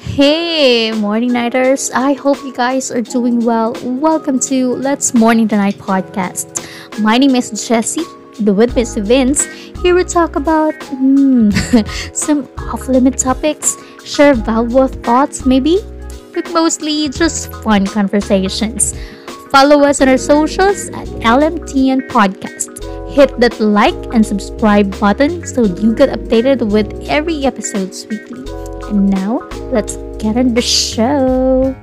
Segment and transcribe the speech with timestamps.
[0.00, 1.90] hey, morning nighters.
[1.94, 3.74] I hope you guys are doing well.
[3.82, 6.68] Welcome to Let's Morning Tonight podcast.
[7.00, 8.04] My name is Jessie,
[8.40, 9.44] the with Miss Vince.
[9.82, 11.50] Here we talk about hmm,
[12.12, 15.78] some off limit topics, share valuable thoughts, maybe,
[16.34, 18.94] but mostly just fun conversations.
[19.50, 22.74] Follow us on our socials at LMTN Podcast
[23.14, 28.33] hit that like and subscribe button so you get updated with every episode weekly.
[28.88, 29.38] And now,
[29.72, 31.74] let's get on the show.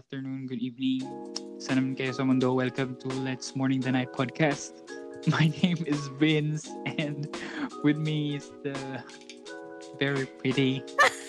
[0.00, 1.04] Afternoon, good evening.
[1.60, 2.56] Sana naman kayo sa mundo.
[2.56, 4.80] Welcome to Let's Morning the Night podcast.
[5.36, 7.28] My name is Vince and
[7.84, 9.04] with me is the
[10.00, 10.80] very pretty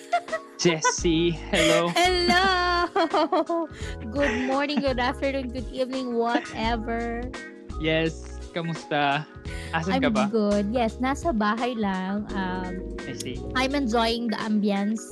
[0.64, 1.36] Jessie.
[1.52, 1.92] Hello.
[1.92, 2.48] Hello!
[4.16, 7.28] Good morning, good afternoon, good evening, whatever.
[7.84, 9.28] Yes, kamusta?
[9.76, 10.24] Asan I'm ka ba?
[10.32, 10.72] good.
[10.72, 12.24] Yes, nasa bahay lang.
[12.32, 13.36] Um, I see.
[13.52, 15.04] I'm enjoying the ambience.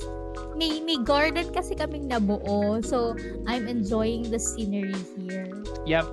[0.60, 2.84] May, may garden kasi kaming nabuo.
[2.84, 3.16] So,
[3.48, 5.48] I'm enjoying the scenery here.
[5.88, 6.04] Yep,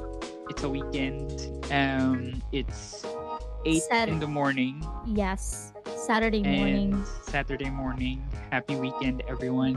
[0.47, 1.51] it's a weekend.
[1.67, 3.03] Um, it's
[3.67, 6.89] 8 Sat- in the morning Yes, Saturday and morning.
[7.27, 8.23] Saturday morning.
[8.47, 9.75] Happy weekend, everyone.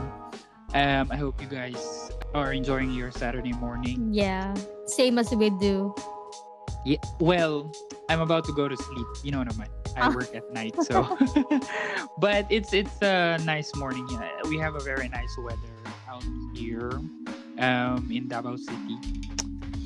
[0.71, 4.15] Um, I hope you guys are enjoying your Saturday morning.
[4.15, 4.55] Yeah,
[4.87, 5.91] same as we do.
[6.85, 7.69] Yeah, well,
[8.09, 9.07] I'm about to go to sleep.
[9.23, 9.69] You know naman.
[9.99, 10.15] I Ah.
[10.15, 11.03] work at night, so.
[12.23, 14.07] but it's it's a nice morning.
[14.09, 15.75] Yeah, We have a very nice weather
[16.09, 16.95] out here,
[17.59, 18.97] um, in Davao City.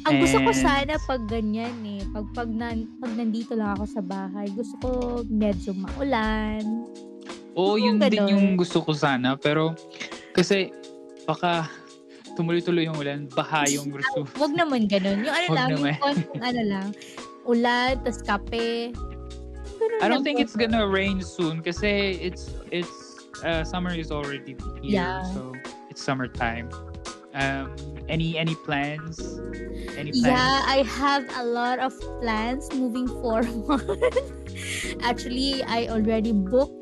[0.04, 4.02] Ang gusto ko sana pag ganyan eh, pag, pag, nan, pag nandito lang ako sa
[4.04, 4.88] bahay, gusto ko
[5.24, 6.84] medyo maulan.
[7.56, 8.28] Oo, Yung yun din ganon.
[8.28, 9.34] yung gusto ko sana.
[9.34, 9.72] Pero,
[10.36, 10.68] kasi,
[11.24, 11.72] baka
[12.36, 14.26] tumuloy-tuloy yung ulan, baha yung gusto.
[14.38, 15.22] Wag naman ganun.
[15.22, 15.90] Yung ano Wag lang, naman.
[15.90, 16.88] yung konting ano lang,
[17.46, 18.92] ulan, tas kape.
[19.78, 20.44] Ganun I don't think po.
[20.46, 22.90] it's gonna rain soon kasi it's it's
[23.42, 25.22] uh, summer is already here, Yeah.
[25.34, 25.52] so
[25.90, 26.70] it's summertime.
[27.34, 27.74] Um,
[28.06, 29.18] any any plans?
[29.98, 30.22] Any plans?
[30.22, 31.90] Yeah, I have a lot of
[32.22, 33.98] plans moving forward.
[35.02, 36.78] Actually, I already booked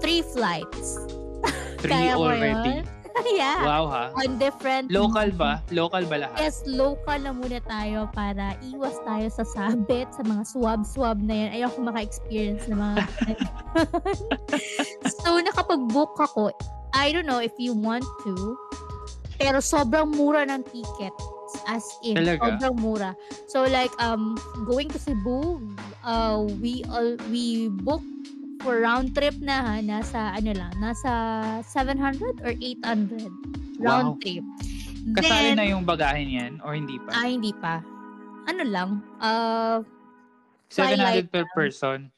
[0.00, 0.96] three flights.
[1.84, 2.80] Three Kaya already.
[3.32, 3.64] Yeah.
[3.64, 4.04] Wow ha.
[4.14, 5.62] On different Local ba?
[5.72, 6.38] Local ba lahat?
[6.40, 11.48] Yes, local na muna tayo para iwas tayo sa sabit, sa mga swab-swab na yan.
[11.56, 12.96] Ayoko maka-experience ng mga...
[15.24, 16.52] so, nakapag-book ako.
[16.96, 18.34] I don't know if you want to,
[19.36, 21.12] pero sobrang mura ng ticket.
[21.70, 22.58] As in, Talaga?
[22.58, 23.10] sobrang mura.
[23.46, 24.34] So, like, um,
[24.66, 25.60] going to Cebu,
[26.04, 28.02] uh, we all, we book
[28.66, 31.10] for round trip na ha, nasa, ano lang, nasa
[31.62, 33.30] 700 or 800
[33.78, 34.18] round Wow.
[34.18, 34.42] trip.
[35.14, 37.14] Kasali Then, na yung bagahe niyan or hindi pa?
[37.14, 37.78] Ah, hindi pa.
[38.50, 38.90] Ano lang,
[39.22, 39.86] uh,
[40.66, 42.10] 700 per person.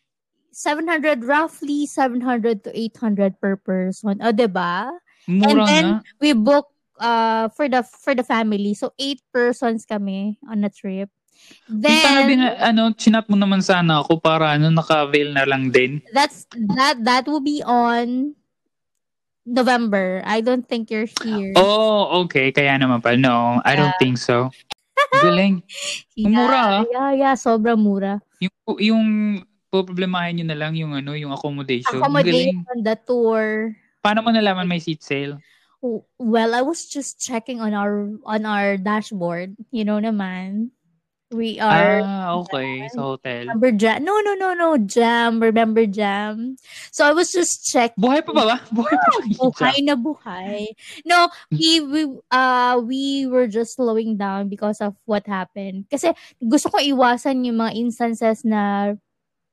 [0.56, 4.16] 700, roughly 700 to 800 per person.
[4.24, 4.88] O, 'di ba?
[5.28, 6.08] Mura then, na.
[6.16, 8.72] We book uh, for the for the family.
[8.72, 11.12] So, 8 persons kami on a trip.
[11.68, 16.00] Then, Then, bin, ano, chinat mo naman sana ako para ano, naka-avail na lang din.
[16.12, 18.32] that's, that, that will be on
[19.44, 20.20] November.
[20.24, 21.52] I don't think you're here.
[21.56, 22.52] Oh, okay.
[22.52, 23.16] Kaya naman pa.
[23.16, 24.00] No, I don't Yeah.
[24.00, 24.52] think so.
[25.24, 25.64] Galing.
[26.16, 26.82] yeah, mura, ah.
[26.84, 28.20] Yeah, yeah, sobrang mura.
[28.40, 29.04] Yung, yung
[29.68, 32.00] problemahin nyo na lang yung ano, yung accommodation.
[32.00, 32.04] Galing.
[32.04, 33.72] Accommodation, the tour.
[34.04, 35.40] Paano mo nalaman may seat sale?
[36.18, 39.54] Well, I was just checking on our on our dashboard.
[39.70, 40.74] You know naman.
[41.28, 42.88] We are Ah, okay.
[42.96, 43.52] Sa hotel.
[43.52, 44.00] remember jam.
[44.00, 44.80] No, no, no, no.
[44.80, 45.36] Jam.
[45.44, 46.56] Remember jam.
[46.88, 48.00] So I was just checking.
[48.00, 48.56] Buhay pa ba ba?
[48.76, 49.20] Buhay pa ba?
[49.28, 50.72] yung Buhay na buhay.
[51.04, 52.00] No, we we
[52.32, 55.84] uh we were just slowing down because of what happened.
[55.92, 58.96] Kasi gusto ko iwasan yung mga instances na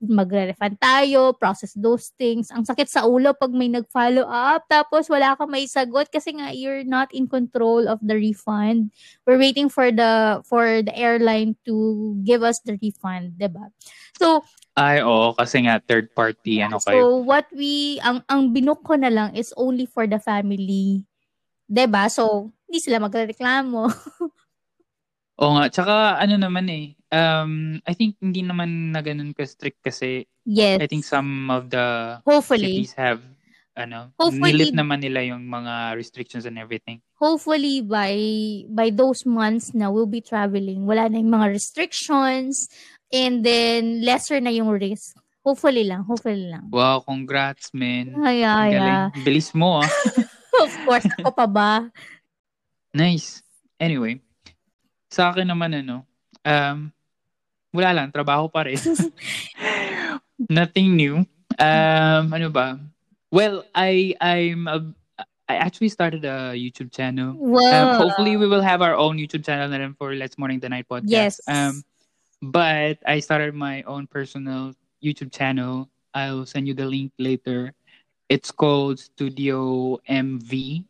[0.04, 2.52] magre-refund tayo, process those things.
[2.52, 6.52] Ang sakit sa ulo pag may nag-follow up, tapos wala kang may sagot kasi nga
[6.52, 8.92] you're not in control of the refund.
[9.24, 13.72] We're waiting for the for the airline to give us the refund, 'di ba?
[14.20, 14.44] So,
[14.76, 15.32] Ay, oo.
[15.32, 17.24] Kasi nga, third party, ano so kayo.
[17.24, 21.08] what we ang ang binook ko na lang is only for the family
[21.66, 22.10] 'Diba?
[22.14, 23.90] So, hindi sila magrereklamo.
[25.42, 25.66] Oo nga.
[25.68, 30.78] Tsaka ano naman eh, um, I think hindi naman na ganun ka-strict kasi Yes.
[30.78, 32.84] I think some of the Hopefully.
[32.86, 33.24] cities have
[33.76, 37.00] ano, Hopefully- nilift naman nila yung mga restrictions and everything.
[37.18, 38.14] Hopefully by
[38.72, 42.68] by those months na we'll be traveling, wala na yung mga restrictions
[43.12, 45.16] and then lesser na yung risk.
[45.44, 46.66] Hopefully lang, hopefully lang.
[46.74, 48.16] Wow, congrats, man.
[48.18, 48.96] Ay, ay, galing.
[48.98, 49.08] ah.
[49.22, 49.90] Bilis mo, ah.
[50.64, 51.72] Of course, ako pa ba?
[52.96, 53.44] Nice.
[53.76, 54.24] Anyway,
[55.12, 56.08] sa akin naman ano,
[56.42, 56.95] um,
[57.76, 58.80] wala lang, trabaho pa rin.
[60.50, 61.16] Nothing new.
[61.60, 62.80] Um, ano ba?
[63.32, 64.80] Well, I I'm a,
[65.48, 67.36] I actually started a YouTube channel.
[67.36, 70.70] Um, hopefully we will have our own YouTube channel na rin for Let's Morning the
[70.70, 71.12] Night podcast.
[71.12, 71.40] Yes.
[71.48, 71.84] Um,
[72.42, 74.74] but I started my own personal
[75.04, 75.90] YouTube channel.
[76.14, 77.74] I'll send you the link later.
[78.30, 80.84] It's called Studio MV.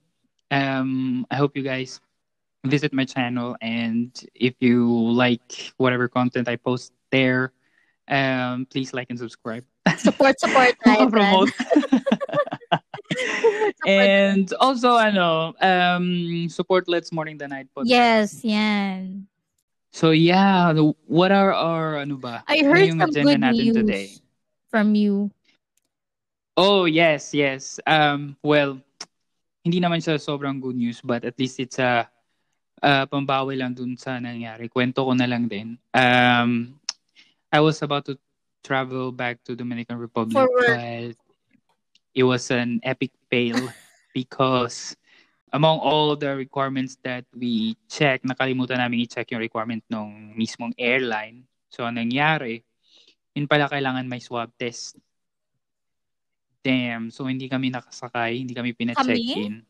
[0.51, 1.99] Um, I hope you guys
[2.69, 7.53] visit my channel and if you like whatever content I post there,
[8.07, 9.63] um, please like and subscribe.
[9.97, 10.75] support, support.
[11.12, 11.50] Promote.
[13.88, 17.89] and also, ano, um, support Let's Morning the Night podcast.
[17.89, 19.27] Yes, yan.
[19.91, 22.44] So yeah, the- what are our ano ba?
[22.47, 24.09] I heard some good news today?
[24.67, 25.31] from you.
[26.57, 27.79] Oh, yes, yes.
[27.88, 28.75] Um, well,
[29.63, 32.12] hindi naman siya sobrang good news, but at least it's a
[32.83, 34.68] uh, pambawi lang dun sa nangyari.
[34.68, 35.77] Kwento ko na lang din.
[35.95, 36.75] Um,
[37.51, 38.19] I was about to
[38.66, 41.16] travel back to Dominican Republic, but
[42.16, 43.60] it was an epic fail
[44.18, 44.98] because
[45.56, 51.48] among all the requirements that we check, nakalimutan namin i-check yung requirement ng mismong airline.
[51.72, 52.60] So, ang nangyari,
[53.31, 55.00] yun pala kailangan may swab test.
[56.60, 57.07] Damn.
[57.07, 58.42] So, hindi kami nakasakay.
[58.42, 59.63] Hindi kami pina-check-in.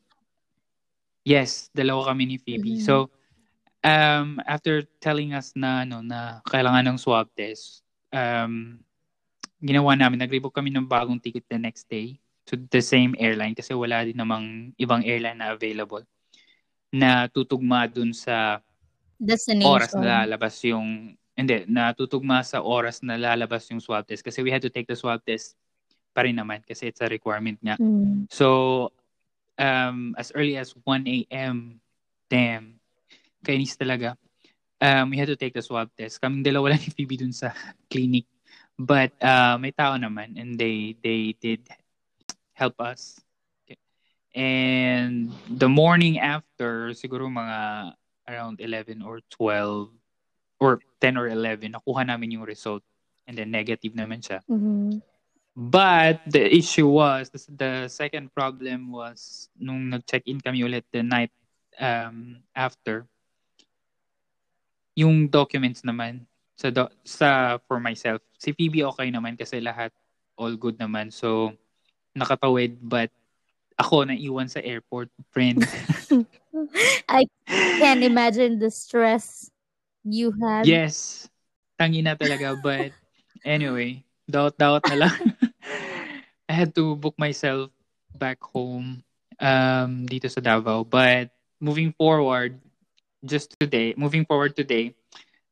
[1.26, 2.78] Yes, dalawa kami ni Phoebe.
[2.78, 2.86] Mhm.
[2.86, 3.10] So,
[3.82, 7.82] um, after telling us na, ano, na kailangan ng swab test,
[8.14, 8.78] um,
[9.58, 13.74] ginawa namin, nag-rebook kami ng bagong ticket the next day to the same airline kasi
[13.74, 16.06] wala din namang ibang airline na available
[16.94, 18.62] na tutugma dun sa
[19.18, 19.74] Destination.
[19.74, 24.54] oras na lalabas yung hindi, natutugma sa oras na lalabas yung swab test kasi we
[24.54, 25.60] had to take the swab test
[26.16, 27.76] pa rin naman kasi it's a requirement nga.
[27.76, 28.32] Mm.
[28.32, 28.88] So,
[29.58, 31.80] um, as early as 1 a.m.,
[32.30, 32.80] damn,
[33.44, 34.16] kainis talaga.
[34.82, 36.20] Um, we had to take the swab test.
[36.20, 37.52] Kaming dalawa lang ni Phoebe dun sa
[37.92, 38.28] clinic.
[38.76, 41.64] But uh, may tao naman and they they did
[42.52, 43.24] help us.
[44.36, 47.96] And the morning after, siguro mga
[48.28, 49.96] around 11 or 12
[50.60, 52.84] or 10 or 11, nakuha namin yung result.
[53.24, 54.44] And then negative naman siya.
[54.52, 55.00] Mhm.
[55.56, 61.32] But the issue was, the, the second problem was, nung nag-check-in kami ulit the night
[61.80, 63.08] um, after,
[65.00, 66.28] yung documents naman,
[66.60, 69.96] sa, do- sa for myself, si Phoebe okay naman kasi lahat
[70.36, 71.08] all good naman.
[71.12, 71.56] So,
[72.12, 73.12] nakatawid, but
[73.80, 75.64] ako naiwan sa airport, friend.
[77.08, 79.52] I can't imagine the stress
[80.04, 80.68] you had.
[80.68, 81.28] yes,
[81.80, 82.92] tangi na talaga, but
[83.44, 85.16] anyway, doubt-doubt na lang.
[86.50, 87.72] I had to book myself
[88.18, 89.04] back home
[89.40, 90.86] um, dito sa Davao.
[90.86, 92.60] But moving forward,
[93.26, 94.94] just today, moving forward today,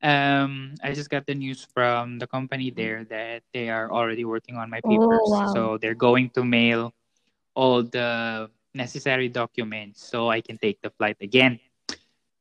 [0.04, 4.58] um, I just got the news from the company there that they are already working
[4.58, 5.02] on my papers.
[5.02, 5.32] Oh, papers.
[5.32, 5.54] wow.
[5.54, 6.94] So they're going to mail
[7.56, 11.60] all the necessary documents so I can take the flight again.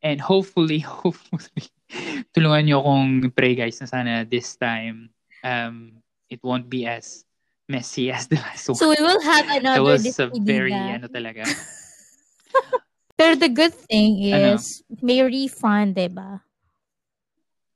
[0.03, 1.71] And hopefully, hopefully,
[2.35, 5.13] tulungan niyo akong pray guys na sana this time
[5.45, 6.01] um,
[6.33, 7.25] it won't be as
[7.69, 8.77] messy as the last one.
[8.77, 11.47] So we will have another That was a very, ano talaga.
[13.19, 14.59] Pero the good thing Ano?
[14.59, 16.43] is, may refund, diba?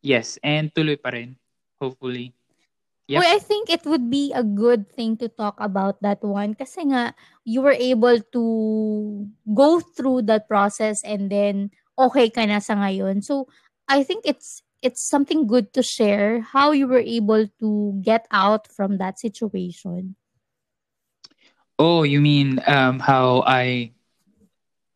[0.02, 1.38] Yes, and tuloy pa rin.
[1.78, 2.34] Hopefully.
[3.06, 3.22] Yep.
[3.22, 6.90] Well, I think it would be a good thing to talk about that one kasi
[6.90, 7.14] nga
[7.46, 8.44] you were able to
[9.54, 13.22] go through that process and then okay ka na sa ngayon.
[13.22, 13.46] So
[13.86, 18.68] I think it's it's something good to share how you were able to get out
[18.68, 20.16] from that situation.
[21.78, 23.92] Oh, you mean um, how I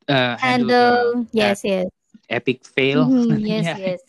[0.09, 1.89] uh, handled Handle, the, yes, yes.
[2.29, 3.07] epic fail?
[3.07, 3.77] Mhm, yes, Yeah.
[3.77, 4.01] yes.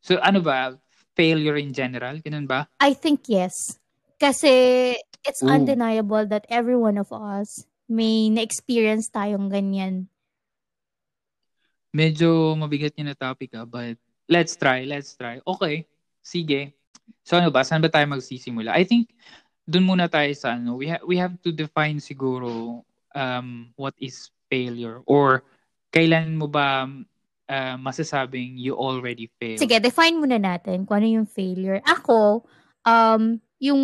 [0.00, 0.78] So ano ba?
[1.18, 2.22] Failure in general?
[2.22, 2.70] Ganun ba?
[2.78, 3.54] I think yes.
[4.22, 4.94] Kasi
[5.26, 5.50] it's Ooh.
[5.50, 10.06] undeniable that every one of us may na-experience tayong ganyan.
[11.90, 13.96] Medyo mabigat yun na topic ah, but
[14.28, 15.40] let's try, let's try.
[15.42, 15.88] Okay,
[16.22, 16.76] sige.
[17.24, 18.76] So ano ba, saan ba tayo magsisimula?
[18.76, 19.10] I think
[19.68, 22.80] dun muna tayo sa ano, we, ha- we have to define siguro
[23.12, 25.00] um, what is failure?
[25.08, 25.44] Or
[25.92, 26.88] kailan mo ba
[27.48, 29.64] uh, masasabing you already failed?
[29.64, 31.80] Sige, define muna natin kung ano yung failure.
[31.84, 32.44] Ako,
[32.84, 33.82] um, yung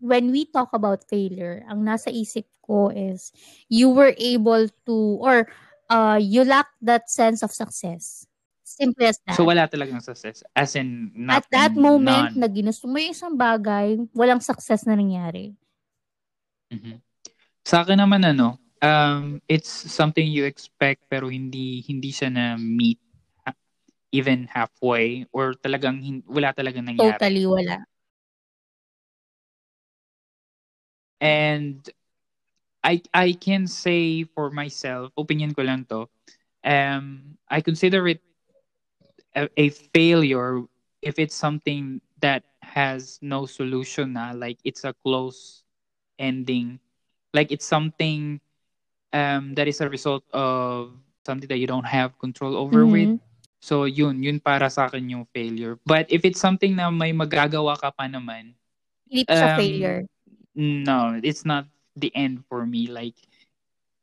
[0.00, 3.32] when we talk about failure, ang nasa isip ko is
[3.72, 5.48] you were able to or
[5.88, 8.27] uh, you lack that sense of success.
[8.78, 9.34] Simple as that.
[9.34, 10.46] So wala talagang success.
[10.54, 12.38] As in, nothing, At that moment none.
[12.38, 15.50] na ginusto mo yung isang bagay, walang success na nangyari.
[16.70, 17.02] Mm-hmm.
[17.66, 23.02] Sa akin naman ano, um, it's something you expect pero hindi hindi siya na meet
[24.08, 27.18] even halfway or talagang wala talagang nangyari.
[27.18, 27.84] Totally wala.
[31.20, 31.82] And
[32.80, 36.08] I I can say for myself, opinion ko lang to,
[36.64, 38.22] um, I consider it
[39.34, 40.62] a, a failure
[41.02, 45.64] if it's something that has no solution na, like it's a close
[46.18, 46.78] ending.
[47.32, 48.40] Like it's something
[49.12, 50.92] um, that is a result of
[51.24, 53.12] something that you don't have control over mm-hmm.
[53.14, 53.20] with.
[53.60, 55.78] So yun, yun para sa akin yung failure.
[55.84, 58.54] But if it's something na may magagawa ka pa naman,
[59.08, 60.02] hindi pa um, failure
[60.58, 62.88] no, it's not the end for me.
[62.88, 63.14] Like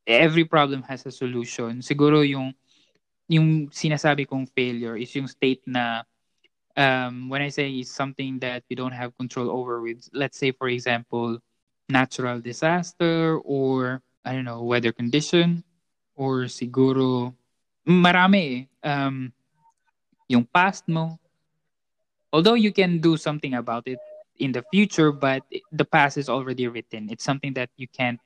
[0.07, 1.83] every problem has a solution.
[1.83, 2.55] Siguro yung
[3.27, 6.03] yung sinasabi kong failure is yung state na
[6.77, 10.51] um, when I say it's something that you don't have control over with, let's say
[10.51, 11.39] for example,
[11.89, 15.63] natural disaster or I don't know, weather condition
[16.15, 17.33] or siguro
[17.87, 18.59] marami eh.
[18.85, 19.33] Um,
[20.27, 21.17] yung past mo.
[22.33, 24.01] Although you can do something about it,
[24.39, 27.09] in the future, but the past is already written.
[27.09, 28.19] It's something that you can't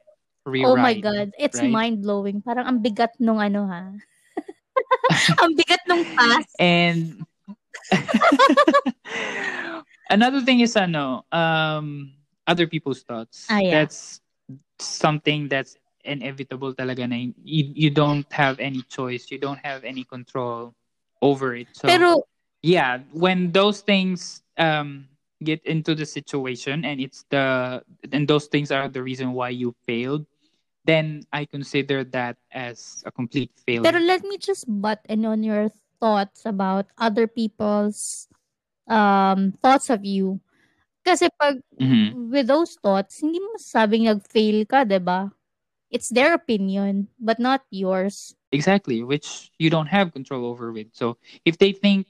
[0.45, 0.71] rewrite.
[0.71, 1.31] Oh my God.
[1.37, 1.69] It's right?
[1.69, 2.41] mind-blowing.
[2.41, 3.93] Parang ang bigat nung ano ha.
[5.41, 6.49] ang bigat nung past.
[6.59, 7.25] And
[10.09, 12.13] another thing is ano, um,
[12.47, 13.47] other people's thoughts.
[13.49, 13.71] Ah, yeah.
[13.71, 14.21] That's
[14.79, 19.29] something that's inevitable talaga na you, you don't have any choice.
[19.29, 20.73] You don't have any control
[21.21, 21.67] over it.
[21.73, 22.23] So, Pero,
[22.61, 25.07] yeah, when those things um,
[25.43, 29.75] get into the situation and it's the and those things are the reason why you
[29.87, 30.25] failed
[30.85, 33.83] then i consider that as a complete failure.
[33.83, 35.69] Pero let me just butt in on your
[35.99, 38.27] thoughts about other people's
[38.87, 40.39] um thoughts of you.
[41.03, 42.31] Kasi pag mm-hmm.
[42.31, 45.31] with those thoughts hindi mo masasabing nag-fail ka ba?
[45.89, 48.35] It's their opinion but not yours.
[48.51, 50.93] Exactly which you don't have control over with.
[50.93, 52.07] So if they think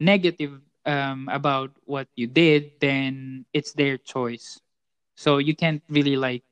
[0.00, 4.60] negative um, about what you did, then it's their choice.
[5.16, 6.42] So you can't really like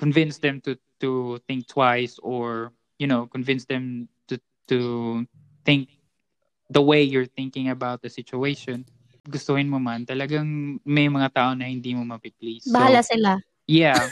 [0.00, 5.28] convince them to to think twice or you know convince them to to
[5.68, 5.92] think
[6.72, 8.88] the way you're thinking about the situation.
[9.28, 12.72] Gustuhin mo man, talagang may mga tao na hindi mo mapiplease.
[12.72, 13.36] So, Bahala sila.
[13.68, 14.08] Yeah.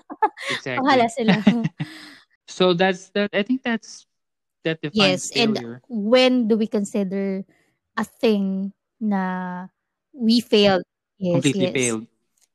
[0.48, 0.80] exactly.
[0.80, 1.34] Bahala sila.
[2.48, 4.08] so that's that I think that's
[4.64, 5.84] that defines yes, failure.
[5.84, 7.44] and when do we consider
[8.00, 9.66] a thing na
[10.16, 10.88] we failed.
[11.20, 11.76] Yes, Completely yes.
[11.76, 12.06] failed.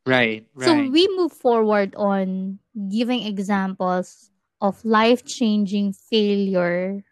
[0.06, 0.66] Right, right.
[0.66, 2.58] So we move forward on
[2.90, 4.32] giving examples
[4.62, 7.04] of life-changing failure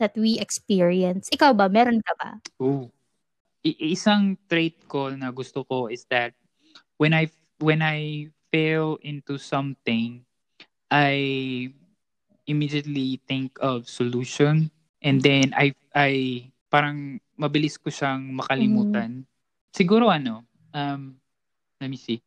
[0.00, 1.28] that we experience.
[1.32, 1.68] Ikaw ba?
[1.68, 2.30] Meron ka ba?
[2.60, 2.88] Ooh.
[3.64, 6.36] I- isang trait ko na gusto ko is that
[7.00, 10.20] when I when I fail into something,
[10.92, 11.16] I
[12.44, 14.68] immediately think of solution
[15.00, 16.12] and then I I
[16.68, 19.24] parang mabilis ko siyang makalimutan.
[19.24, 19.26] Mm.
[19.72, 20.44] Siguro ano,
[20.76, 21.16] um,
[21.84, 22.24] let me see.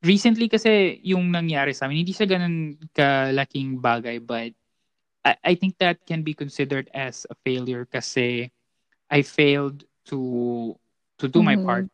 [0.00, 4.56] Recently kasi yung nangyari sa amin, hindi siya ganun kalaking bagay but
[5.26, 8.48] I, I think that can be considered as a failure kasi
[9.10, 10.78] I failed to
[11.18, 11.46] to do mm-hmm.
[11.46, 11.86] my part.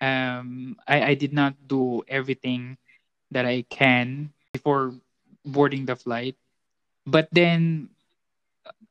[0.00, 2.76] Um, I, I did not do everything
[3.30, 4.94] that I can before
[5.44, 6.36] boarding the flight.
[7.06, 7.88] But then,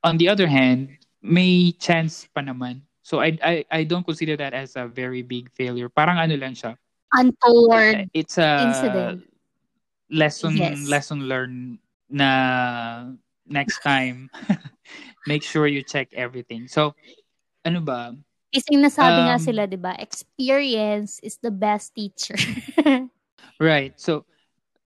[0.04, 2.86] on the other hand, may chance pa naman.
[3.02, 5.90] So I I I don't consider that as a very big failure.
[5.90, 6.78] Parang ano lang siya.
[7.14, 9.24] Untoward It's a incident.
[10.10, 10.90] lesson Yes.
[10.90, 11.80] lesson learned
[12.10, 13.10] na
[13.50, 14.30] next time
[15.30, 16.68] make sure you check everything.
[16.68, 16.94] So
[17.66, 18.14] ano ba?
[18.54, 19.98] Kasi nasabi nga Um, sila, di ba?
[19.98, 22.38] Experience is the best teacher.
[23.60, 23.98] Right.
[24.00, 24.26] So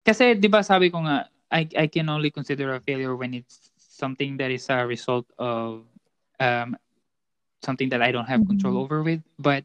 [0.04, 3.72] kasi 'di ba sabi ko nga I I can only consider a failure when it's
[3.78, 5.86] something that is a result of
[6.42, 6.76] um,
[7.64, 8.84] something that I don't have control Mhm.
[8.84, 9.22] over with.
[9.38, 9.64] But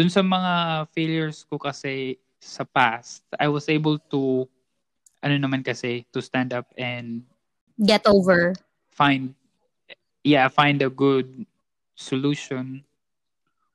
[0.00, 4.48] dun sa mga failures ko kasi sa past, I was able to,
[5.20, 7.20] ano naman kasi, to stand up and
[7.76, 8.56] Get over.
[8.88, 9.36] find,
[10.24, 11.44] yeah, find a good
[11.92, 12.80] solution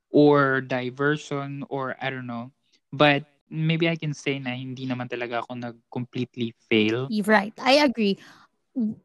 [0.09, 2.49] or diversion or I don't know.
[2.89, 7.13] But maybe I can say na hindi naman talaga ako nag-completely fail.
[7.29, 7.53] Right.
[7.61, 8.17] I agree.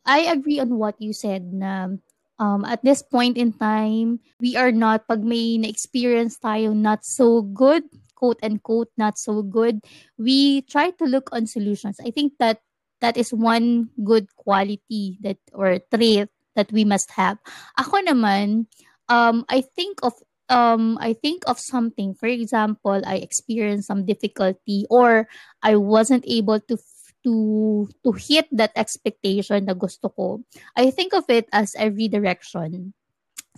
[0.08, 1.92] I agree on what you said na
[2.40, 7.44] um, at this point in time, we are not, pag may na-experience tayo not so
[7.44, 7.84] good,
[8.16, 9.84] quote unquote, not so good,
[10.18, 12.00] we try to look on solutions.
[12.00, 12.64] I think that
[13.00, 17.38] that is one good quality that or trait that we must have.
[17.78, 18.66] Ako naman,
[19.08, 20.12] um, I think of
[20.50, 22.12] um, I think of something.
[22.12, 25.28] For example, I experienced some difficulty or
[25.62, 26.76] I wasn't able to
[27.24, 30.40] to to hit that expectation na gusto ko,
[30.76, 32.92] I think of it as a redirection.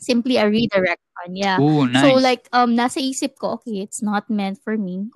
[0.00, 1.60] Simply a redirection, yeah.
[1.60, 2.02] Ooh, nice.
[2.02, 5.10] So like um nasa isip ko, okay, it's not meant for me.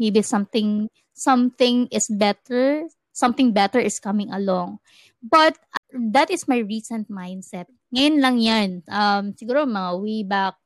[0.00, 4.80] Maybe something something is better, something better is coming along.
[5.22, 5.60] But
[5.92, 7.70] that is my recent mindset.
[7.94, 8.70] Ngayon lang 'yan.
[8.90, 10.56] Um siguro mga way back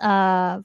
[0.00, 0.62] uh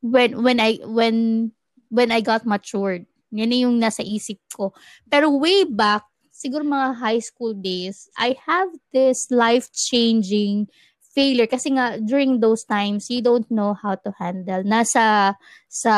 [0.00, 1.50] when when I when
[1.90, 4.74] when I got matured yan yung nasa isip ko.
[5.06, 10.70] Pero way back, siguro mga high school days, I have this life-changing
[11.14, 11.46] failure.
[11.46, 14.62] Kasi nga during those times you don't know how to handle.
[14.62, 15.34] Nasa
[15.70, 15.94] sa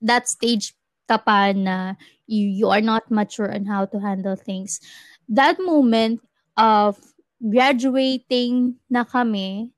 [0.00, 0.76] that stage
[1.08, 1.94] ka pa na
[2.26, 4.80] you, you are not mature on how to handle things.
[5.28, 6.20] That moment
[6.56, 6.96] of
[7.40, 9.72] graduating na kami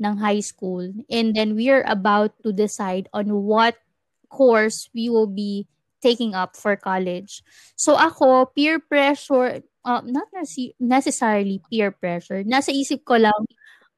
[0.00, 3.76] ng high school and then we are about to decide on what
[4.32, 5.68] course we will be
[6.02, 7.42] taking up for college.
[7.76, 10.28] So ako, peer pressure, uh, not
[10.80, 12.44] necessarily peer pressure.
[12.44, 13.42] Nasa isip ko lang,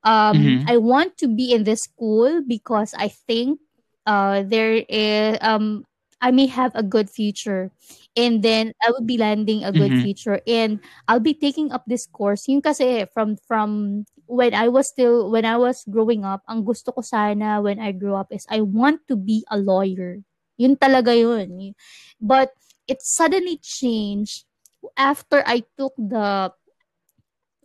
[0.05, 0.69] um, mm-hmm.
[0.69, 3.59] I want to be in this school because I think
[4.07, 5.85] uh, there is, um,
[6.21, 7.71] I may have a good future.
[8.15, 10.07] And then I will be landing a good mm-hmm.
[10.07, 10.41] future.
[10.47, 10.79] And
[11.09, 12.47] I'll be taking up this course.
[12.47, 16.93] Yung kasi from, from when I was still, when I was growing up, ang gusto
[16.93, 20.23] ko sana when I grew up is I want to be a lawyer.
[20.63, 21.75] Yun talaga yun.
[22.23, 22.55] But
[22.87, 24.47] it suddenly changed
[24.95, 26.55] after I took the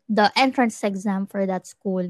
[0.10, 2.08] the entrance exam for that school.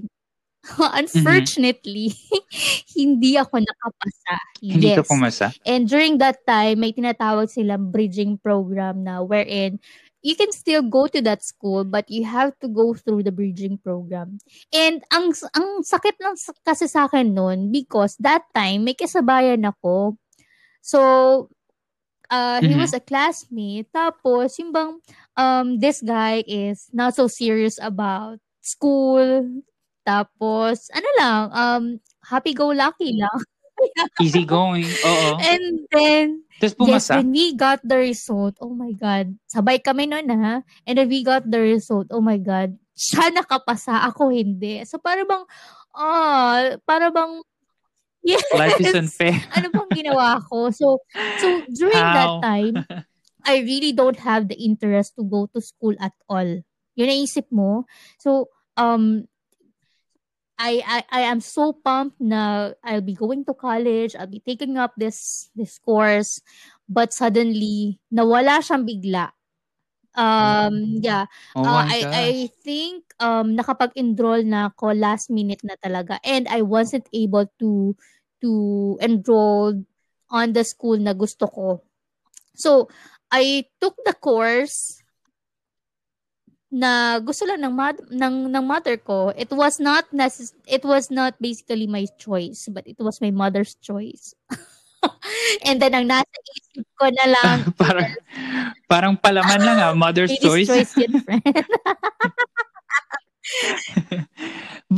[1.00, 2.44] Unfortunately, mm-hmm.
[3.00, 4.36] hindi ako nakapasa.
[4.60, 4.98] Hindi yes.
[5.00, 5.48] ka pumasa?
[5.64, 9.80] And during that time, may tinatawag silang bridging program na wherein
[10.26, 13.80] you can still go to that school but you have to go through the bridging
[13.80, 14.44] program.
[14.76, 16.36] And ang ang sakit lang
[16.68, 20.20] kasi sa akin noon because that time may kasabayan ako
[20.82, 21.50] So,
[22.30, 22.80] uh, he mm-hmm.
[22.80, 23.92] was a classmate.
[23.92, 25.00] Tapos, yung bang,
[25.36, 29.62] um, this guy is not so serious about school.
[30.08, 31.84] Tapos, ano lang, um,
[32.24, 33.40] happy-go-lucky lang.
[34.24, 34.88] Easy going.
[34.88, 35.30] Oo.
[35.38, 36.26] And then,
[36.58, 37.20] Tapos pumasa.
[37.20, 40.66] Yes, when we got the result, oh my God, sabay kami noon ha.
[40.88, 44.82] And then we got the result, oh my God, siya nakapasa, ako hindi.
[44.90, 45.46] So, para bang,
[45.94, 47.46] ah, para bang
[48.28, 48.44] Yes.
[48.52, 49.40] Life is unfair.
[49.56, 50.68] ano bang ginawa ko?
[50.76, 51.00] So,
[51.40, 52.16] so during How?
[52.16, 52.76] that time,
[53.48, 56.60] I really don't have the interest to go to school at all.
[57.00, 57.88] Yun naisip mo.
[58.20, 59.32] So, um,
[60.58, 64.76] I, I I am so pumped na I'll be going to college, I'll be taking
[64.76, 66.42] up this this course,
[66.90, 69.38] but suddenly nawala siyang bigla.
[70.18, 71.30] Um yeah.
[71.54, 72.30] Oh uh, I I
[72.66, 77.94] think um nakapag-enroll na ako last minute na talaga and I wasn't able to
[78.42, 79.74] to enroll
[80.30, 81.82] on the school na gusto ko.
[82.58, 82.90] So,
[83.32, 85.04] I took the course
[86.68, 89.32] na gusto lang ng mad- ng ng mother ko.
[89.32, 93.80] It was not necess- it was not basically my choice, but it was my mother's
[93.80, 94.36] choice.
[95.68, 98.10] And then ang nasa isip ko na lang parang
[98.90, 100.68] parang palaman lang ah, mother's choice.
[100.68, 101.46] choice yun, friend.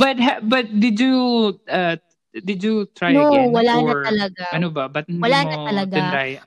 [0.00, 1.94] but but did you uh,
[2.30, 3.50] did you try no, again?
[3.50, 4.44] wala or, na talaga.
[4.54, 4.86] Ano ba?
[4.86, 5.98] Ba't wala na talaga.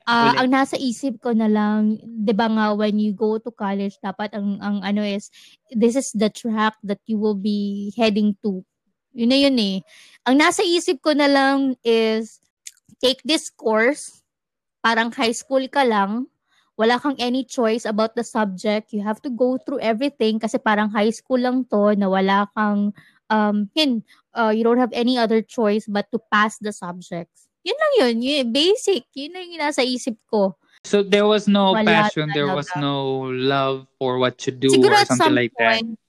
[0.08, 4.00] Uh, ang nasa isip ko na lang, 'di ba nga when you go to college,
[4.00, 5.28] dapat ang ang ano is
[5.76, 8.64] this is the track that you will be heading to.
[9.14, 9.78] Yun na yun eh.
[10.26, 12.40] Ang nasa isip ko na lang is
[13.04, 14.24] take this course,
[14.80, 16.32] parang high school ka lang,
[16.74, 18.96] wala kang any choice about the subject.
[18.96, 22.96] You have to go through everything kasi parang high school lang to na wala kang
[23.34, 24.06] um, yun,
[24.38, 27.50] uh, you don't have any other choice but to pass the subjects.
[27.66, 29.10] Yun lang yun, yun basic.
[29.18, 30.54] Yun lang yung nasa isip ko.
[30.84, 35.00] So there was no Wala passion, there was no love for what to do Siguro
[35.00, 36.04] or something like point, that.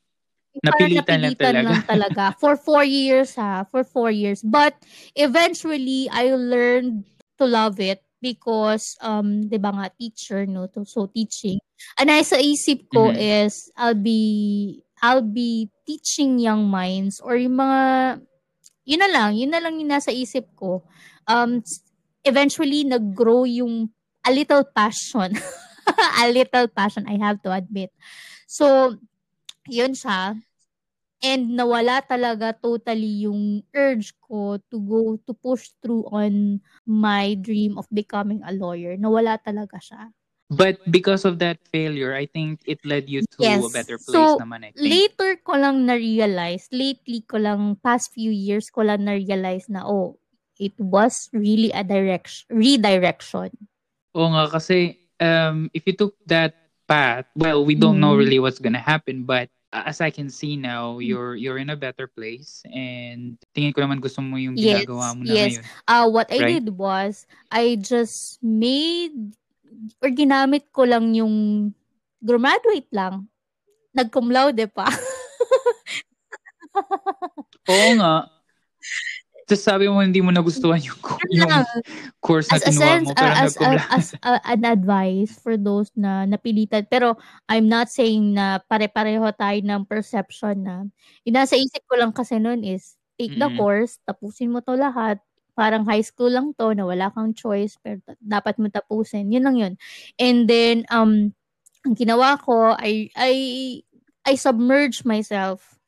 [0.55, 1.71] Napilitan, napilitan lang talaga.
[1.71, 2.25] lang talaga.
[2.39, 4.43] For four years ha, for four years.
[4.43, 4.75] But
[5.15, 7.07] eventually, I learned
[7.39, 10.67] to love it because, um, di ba nga, teacher, no?
[10.75, 11.59] To, so, teaching.
[11.99, 13.47] And nasa isip ko mm-hmm.
[13.47, 17.81] is, I'll be I'll be teaching young minds or yung mga,
[18.89, 20.81] yun na lang, yun na lang yung nasa isip ko.
[21.29, 21.61] Um,
[22.25, 23.93] eventually, nag-grow yung
[24.25, 25.37] a little passion.
[26.25, 27.93] a little passion, I have to admit.
[28.49, 28.97] So,
[29.69, 30.41] yun siya.
[31.21, 37.77] And nawala talaga totally yung urge ko to go to push through on my dream
[37.77, 38.97] of becoming a lawyer.
[38.97, 40.13] Nawala talaga siya.
[40.51, 43.65] But because of that failure, I think it led you to Yes.
[43.65, 44.85] a better place So, naman, I think.
[44.93, 50.21] Later ko lang na-realize, lately ko lang, past few years ko lang na-realize na, oh,
[50.61, 53.51] it was really a direction, redirection.
[54.15, 56.55] Oo nga, kasi um, if you took that
[56.87, 58.21] path, well, we don't know Mhm.
[58.21, 61.09] really what's gonna happen, but as I can see now, Mm.
[61.09, 65.19] you're you're in a better place and tingin ko naman gusto mo yung Yes, ginagawa
[65.19, 65.51] mo na yes.
[65.51, 65.65] ngayon.
[65.91, 66.53] Uh, what I Right.
[66.63, 69.35] did was, I just made,
[70.03, 71.69] or ginamit ko lang yung,
[72.25, 73.29] graduate lang.
[73.93, 74.89] Nag-cum laude pa.
[77.71, 78.27] Oo nga.
[79.45, 80.97] Tapos sabi mo hindi mo nagustuhan yung,
[81.29, 81.53] yung
[82.17, 83.85] course na as kinuha sense, mo, pero uh, as, laude.
[83.93, 86.89] as a- an advice for those na napilitan.
[86.89, 90.89] Pero I'm not saying na pare-pareho tayo ng perception na.
[91.29, 93.61] Yung nasa isip ko lang kasi noon is, take the Mm-mm.
[93.61, 95.21] course, tapusin mo to lahat.
[95.55, 99.31] Parang high school lang to na wala kang choice pero dapat mo tapusin.
[99.31, 99.75] Yun lang yun.
[100.19, 101.35] And then, um,
[101.87, 103.35] ang ginawa ko, I, I,
[104.27, 105.79] I submerge myself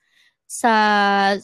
[0.46, 1.34] sa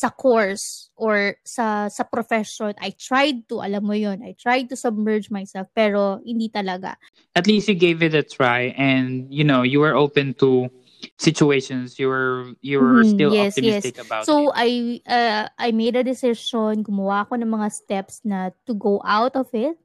[0.00, 4.76] sa course or sa sa profession I tried to alam mo yon I tried to
[4.80, 6.96] submerge myself pero hindi talaga
[7.36, 10.72] At least you gave it a try and you know, you were open to
[11.20, 12.00] situations.
[12.00, 14.56] You were you were Mhm, still yes, optimistic about so it.
[14.56, 14.68] I
[15.04, 19.52] uh, I made a decision gumawa ako ng mga steps na to go out of
[19.52, 19.76] it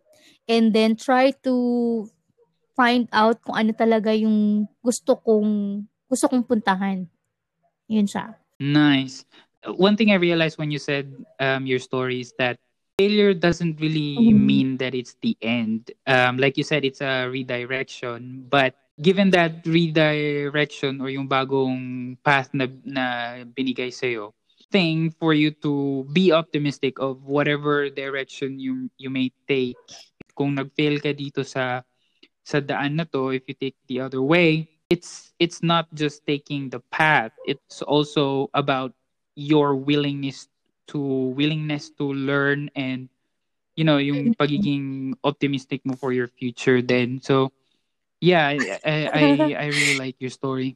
[0.47, 2.07] and then try to
[2.75, 7.07] find out kung ano talaga yung gusto kong gusto kong puntahan
[7.89, 9.25] yun siya Nice.
[9.65, 12.57] One thing I realized when you said um, your story is that
[12.97, 14.45] failure doesn't really Mhm.
[14.45, 15.91] mean that it's the end.
[16.07, 18.45] Um, like you said, it's a redirection.
[18.49, 23.05] But given that redirection or yung bagong path na, na
[23.43, 24.31] binigay sa'yo,
[24.71, 29.77] thing for you to be optimistic of whatever direction you you may take.
[30.35, 31.79] Kung nag-fail ka dito sa
[32.43, 36.69] sa daan na to, if you take the other way, it's it's not just taking
[36.69, 37.31] the path.
[37.47, 38.91] It's also about
[39.35, 40.47] your willingness
[40.91, 40.99] to
[41.33, 43.09] willingness to learn and
[43.75, 47.19] you know yung pagiging optimistic mo for your future then.
[47.23, 47.51] So
[48.25, 48.57] yeah I,
[49.13, 49.25] I
[49.63, 50.73] I really like your story.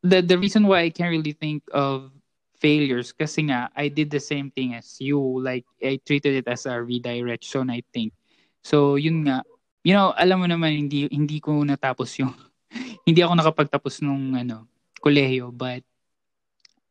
[0.00, 2.08] The the reason why I can't really think of
[2.56, 5.20] failures kasi nga I did the same thing as you.
[5.20, 8.16] Like I treated it as a redirection I think.
[8.64, 9.44] So yun nga
[9.84, 12.32] you know alam mo naman hindi hindi ko natapos yung
[13.06, 14.64] hindi ako nakapagtapos nung ano
[15.04, 15.52] kolehiyo.
[15.52, 15.84] But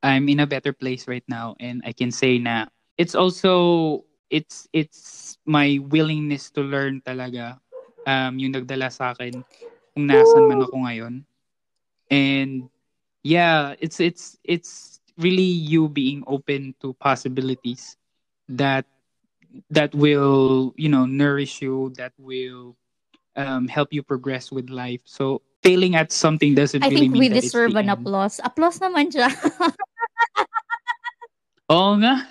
[0.06, 2.70] I'm in a better place right now and I can say na
[3.02, 7.58] it's also it's it's my willingness to learn talaga.
[8.08, 9.44] Um yung nagdala sa akin
[9.98, 11.26] kung nasan man ako ngayon.
[12.14, 12.70] And
[13.26, 17.98] yeah it's it's it's really you being open to possibilities
[18.46, 18.86] that
[19.74, 22.78] that will you know nourish you that will
[23.34, 25.02] um, help you progress with life.
[25.10, 28.06] So failing at something doesn't I really think mean we that it's deserve an end.
[28.06, 28.38] applause.
[28.46, 29.34] Applause naman siya.
[31.74, 32.24] Oo nga.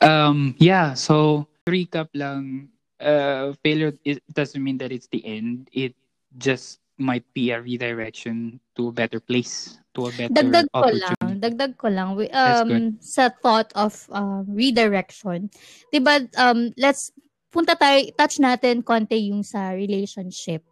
[0.00, 2.68] um, yeah, so recap lang,
[3.00, 5.68] uh, failure it doesn't mean that it's the end.
[5.72, 5.96] It
[6.36, 11.30] just might be a redirection to a better place, to a better dagdag ko lang,
[11.42, 12.70] dagdag ko lang um
[13.02, 15.50] sa thought of uh, redirection.
[15.90, 17.10] 'Di ba um let's
[17.50, 20.62] punta tayo touch natin konti yung sa relationship.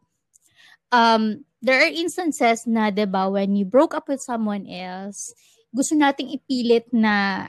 [0.94, 5.34] Um there are instances na 'di ba when you broke up with someone else,
[5.74, 7.48] gusto nating ipilit na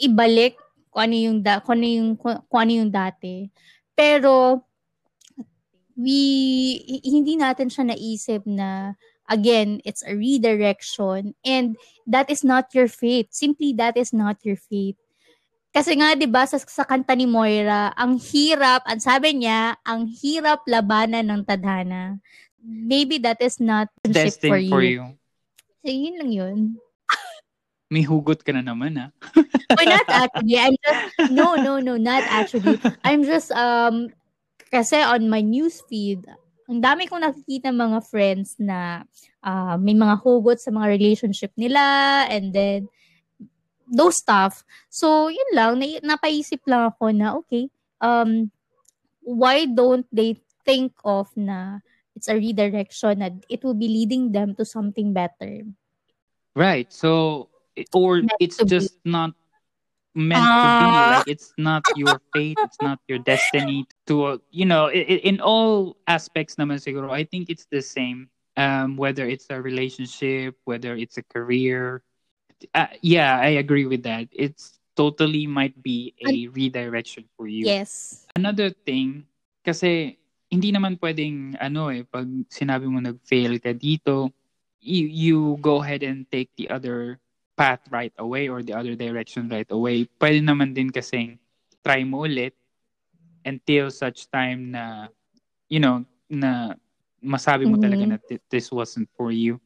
[0.00, 0.56] ibalik
[0.90, 3.48] kung ano yung da, kung ano yung kung ano yung dati.
[3.94, 4.66] Pero
[5.94, 6.20] we
[6.82, 8.98] hi- hindi natin siya naisip na
[9.30, 13.30] again, it's a redirection and that is not your fate.
[13.30, 14.98] Simply that is not your fate.
[15.70, 20.10] Kasi nga 'di ba sa, sa kanta ni Moira, ang hirap, ang sabi niya, ang
[20.10, 22.18] hirap labanan ng tadhana.
[22.60, 24.74] Maybe that is not Destined for you.
[24.74, 25.04] for you.
[25.80, 26.58] So, yun lang yun.
[27.90, 29.10] May hugot ka na naman, ah.
[29.78, 30.58] Or not actually.
[30.58, 31.02] I'm just,
[31.34, 32.78] no, no, no, not actually.
[33.02, 34.14] I'm just, um,
[34.70, 36.22] kasi on my news feed,
[36.70, 39.02] ang dami kong nakikita mga friends na
[39.42, 41.82] ah, may mga hugot sa mga relationship nila
[42.30, 42.86] and then
[43.90, 44.62] those stuff.
[44.86, 45.82] So, yun lang.
[45.82, 47.66] Na, napaisip lang ako na, okay,
[47.98, 48.54] um,
[49.26, 51.82] why don't they think of na
[52.14, 55.66] it's a redirection na it will be leading them to something better.
[56.54, 56.86] Right.
[56.94, 57.49] So,
[57.94, 58.70] or it's to be.
[58.70, 59.32] just not
[60.14, 60.88] meant to be.
[60.90, 61.14] Ah.
[61.18, 65.96] Like it's not your fate, it's not your destiny to, uh, you know, in all
[66.06, 68.28] aspects naman siguro, I think it's the same.
[68.58, 72.02] Um, whether it's a relationship, whether it's a career.
[72.74, 74.28] Uh, yeah, I agree with that.
[74.32, 77.64] It's totally might be a redirection for you.
[77.64, 78.26] Yes.
[78.36, 79.24] Another thing,
[79.64, 80.18] kasi
[80.50, 84.28] hindi naman pwedeng ano eh, pag sinabi mo nag-fail ka dito,
[84.82, 87.16] you, you go ahead and take the other
[87.60, 90.08] path right away or the other direction right away.
[90.16, 91.36] Pwede naman din kasing
[91.84, 92.56] try mo ulit
[93.44, 95.12] until such time na,
[95.68, 96.00] you know,
[96.32, 96.72] na
[97.20, 98.12] masabi mo talaga Mhm.
[98.16, 99.60] na thi- this wasn't for you.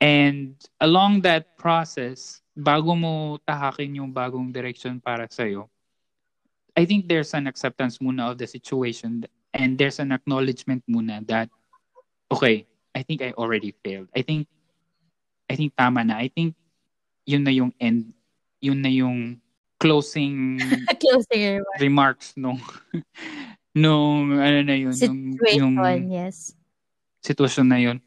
[0.00, 5.68] And along that process, bago mo tahakin yung bagong direction para sa'yo,
[6.72, 11.52] I think there's an acceptance muna of the situation and there's an acknowledgement muna that,
[12.32, 12.64] okay,
[12.96, 14.08] I think I already failed.
[14.16, 14.48] I think,
[15.48, 16.16] I think tama na.
[16.18, 16.56] I think
[17.24, 18.12] yun na yung end,
[18.60, 19.40] yun na yung
[19.80, 20.56] closing
[21.02, 22.56] Closer remarks nung
[23.76, 25.74] nung ano na yun nung, situation, yung
[26.08, 26.54] yes.
[27.20, 27.98] sitwasyon na yun.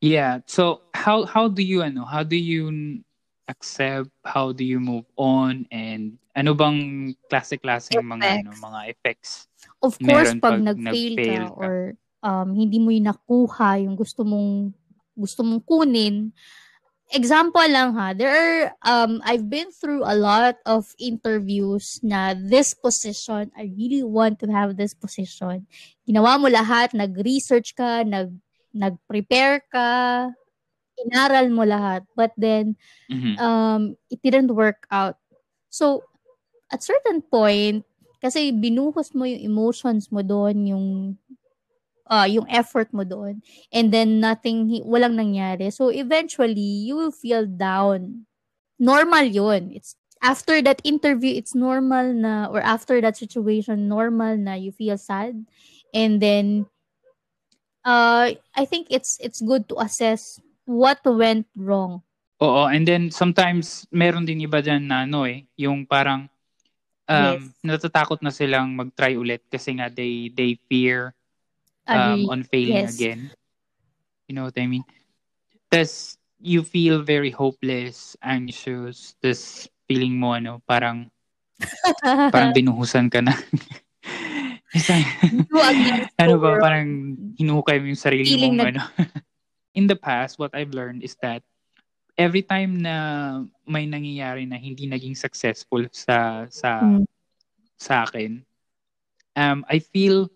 [0.00, 0.40] Yeah.
[0.46, 3.02] So how how do you ano, how do you
[3.48, 9.48] accept, how do you move on and ano bang klase-klase mga ano, mga effects?
[9.80, 11.56] Of course, pag pag nag-fail ka, nag-fail ka.
[11.56, 11.74] or
[12.22, 14.72] um, hindi mo yung nakuha yung gusto mong
[15.16, 16.30] gusto mong kunin,
[17.12, 22.74] example lang ha, there are, um, I've been through a lot of interviews na this
[22.74, 25.66] position, I really want to have this position.
[26.08, 28.34] Ginawa mo lahat, nag-research ka, nag,
[28.74, 30.30] nag-prepare ka,
[30.98, 32.76] inaral mo lahat, but then,
[33.12, 33.36] Mhm.
[33.38, 35.16] um, it didn't work out.
[35.68, 36.02] So,
[36.72, 37.84] at certain point,
[38.18, 40.86] kasi binuhos mo yung emotions mo doon, yung
[42.10, 43.42] uh, yung effort mo doon,
[43.72, 45.72] and then nothing, hi- walang nangyari.
[45.72, 48.26] So, eventually, you will feel down.
[48.78, 49.72] Normal yun.
[49.72, 54.98] It's, after that interview, it's normal na, or after that situation, normal na you feel
[54.98, 55.46] sad.
[55.94, 56.66] And then,
[57.84, 62.02] uh, I think it's, it's good to assess what went wrong.
[62.36, 66.28] Oo, and then sometimes meron din iba dyan na ano eh, yung parang
[67.08, 67.48] um, Yes.
[67.64, 71.15] natatakot na silang mag-try ulit kasi nga they they fear.
[71.88, 72.94] Um, on failing Yes.
[72.98, 73.30] again.
[74.28, 74.84] You know what I mean?
[75.70, 81.08] Tapos you feel very hopeless, anxious, tapos feeling mo ano, parang
[82.34, 83.32] parang binuhusan ka na.
[86.20, 88.82] Ano ba, parang hinukay mo yung sarili Feeling mong ano.
[89.76, 91.44] In the past, what I've learned is that
[92.16, 92.94] every time na
[93.68, 97.04] may nangyayari na hindi naging successful sa sa Mm.
[97.76, 98.40] sa akin,
[99.36, 100.32] um, I feel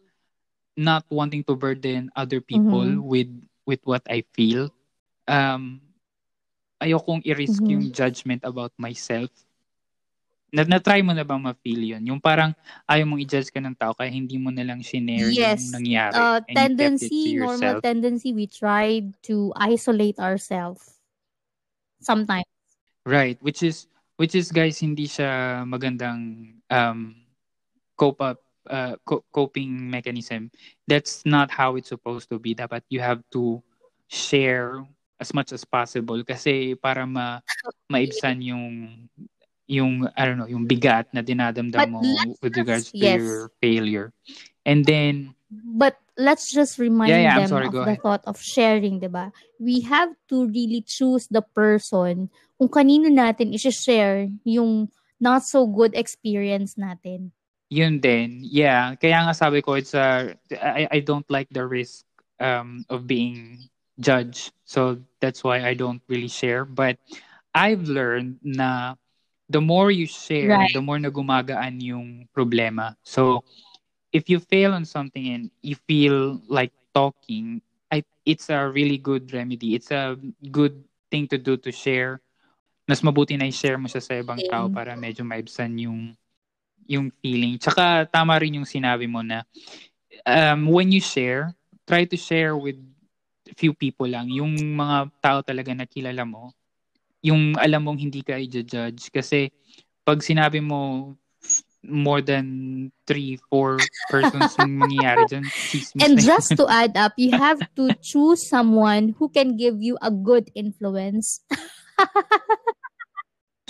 [0.80, 3.04] not wanting to burden other people Mhm.
[3.04, 3.28] with
[3.68, 4.72] with what I feel.
[5.28, 5.80] Um,
[6.80, 7.70] ayokong i-risk Mhm.
[7.70, 9.30] yung judgment about myself.
[10.50, 12.02] Na, na-try mo na bang ma-feel yun?
[12.10, 12.50] Yung parang
[12.90, 15.70] ayaw mong i-judge ka ng tao kaya hindi mo na lang shinare Yes.
[15.70, 16.18] yung nangyari.
[16.18, 20.98] uh, tendency, normal tendency, we tried to isolate ourselves.
[22.00, 22.44] Sometimes.
[23.06, 23.86] Right, which is
[24.20, 27.16] which is guys hindi siya magandang um
[27.96, 30.50] cope up uh, co- coping mechanism.
[30.86, 32.54] That's not how it's supposed to be.
[32.54, 33.62] Dapat you have to
[34.10, 34.84] share
[35.20, 37.40] as much as possible kasi para ma
[37.92, 38.66] maibsan yung
[39.70, 42.00] yung I don't know, yung bigat na dinadamdam But mo
[42.42, 43.16] with just- regards to yes.
[43.22, 44.10] your failure.
[44.66, 48.02] And then But let's just remind Yeah, yeah, them sorry, of the ahead.
[48.06, 49.34] thought of sharing, 'di ba?
[49.58, 55.90] We have to really choose the person kung kanino natin i-share yung not so good
[55.98, 57.34] experience natin.
[57.70, 58.42] Yun din.
[58.42, 58.98] Yeah.
[58.98, 62.02] Kaya nga sabi ko, it's a, I, I don't like the risk
[62.42, 63.70] um, of being
[64.02, 64.50] judged.
[64.66, 66.66] So that's why I don't really share.
[66.66, 66.98] But
[67.54, 68.98] I've learned na
[69.48, 70.74] the more you share, Right.
[70.74, 72.98] the more na gumagaan yung problema.
[73.02, 73.46] So
[74.10, 79.30] if you fail on something and you feel like talking, I, it's a really good
[79.30, 79.74] remedy.
[79.74, 80.18] It's a
[80.50, 82.18] good thing to do to share.
[82.90, 86.18] Mas mabuti na i-share mo siya sa ibang tao para medyo maibsan yung
[86.86, 87.58] yung feeling.
[87.58, 89.42] Tsaka tama rin yung sinabi mo na
[90.26, 91.54] um, when you share,
[91.86, 92.76] try to share with
[93.56, 94.30] few people lang.
[94.30, 96.54] Yung mga tao talaga na kilala mo,
[97.20, 99.12] yung alam mong hindi ka i-judge.
[99.12, 99.50] Kasi
[100.04, 101.12] pag sinabi mo
[101.80, 103.80] more than three, four
[104.12, 105.44] persons yung mangyayari dyan,
[106.04, 110.10] And just to add up, you have to choose someone who can give you a
[110.10, 111.40] good influence.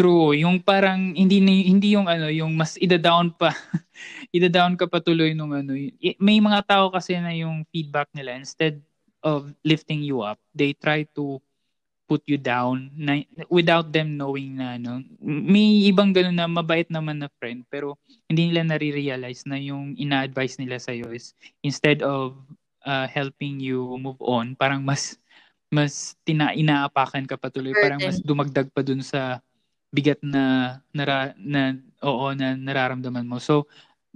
[0.01, 3.53] True, yung parang hindi hindi yung ano, yung mas ida-down pa.
[4.37, 5.77] ida-down ka pa tuloy nung ano.
[5.77, 8.81] y- May mga tao kasi na yung feedback nila instead
[9.21, 11.37] of lifting you up, they try to
[12.09, 17.23] put you down na, without them knowing na no may ibang ganun na mabait naman
[17.23, 17.95] na friend pero
[18.27, 22.35] hindi nila nare-realize na yung ina-advise nila sa is instead of
[22.83, 25.23] uh, helping you move on parang mas
[25.71, 29.39] mas tina inaapakan ka patuloy parang mas dumagdag pa dun sa
[29.91, 31.75] bigat na nara, na
[32.07, 33.39] oo na nararamdaman mo.
[33.43, 33.67] So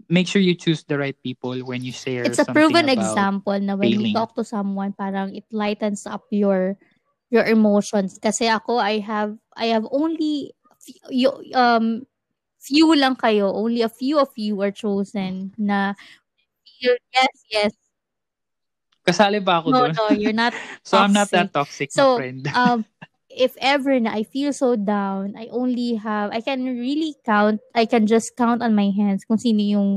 [0.09, 3.75] make sure you choose the right people when you share it's a proven example na
[3.79, 4.11] when failing.
[4.11, 6.79] you talk to someone parang it lightens up your
[7.31, 8.19] your emotions.
[8.19, 12.07] Kasi ako I have I have only few, um
[12.63, 13.51] few lang kayo.
[13.55, 15.95] Only a few of you are chosen na
[16.79, 17.75] yes yes.
[19.05, 20.57] Kasali ba ako no, doon no you're not
[20.87, 22.49] so I'm not that toxic so, friend.
[22.57, 22.89] um
[23.35, 27.85] if ever na I feel so down I only have I can really count I
[27.85, 29.91] can just count on my hands kung sino yung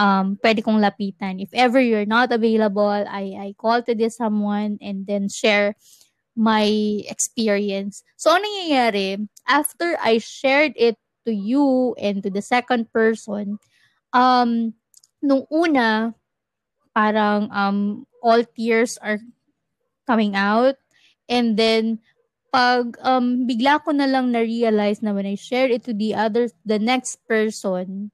[0.00, 1.44] um, pwede kong lapitan.
[1.44, 5.76] If ever you're not available, I, I call to this someone and then share
[6.32, 6.64] my
[7.04, 8.00] experience.
[8.16, 9.28] So, ano nangyayari?
[9.44, 10.96] After I shared it
[11.28, 13.60] to you and to the second person,
[14.16, 14.72] um,
[15.20, 16.16] nung una,
[16.96, 19.20] parang um, all tears are
[20.08, 20.80] coming out.
[21.28, 22.00] And then,
[22.50, 26.50] pag um, bigla ko na lang na-realize na when I shared it to the other,
[26.66, 28.10] the next person,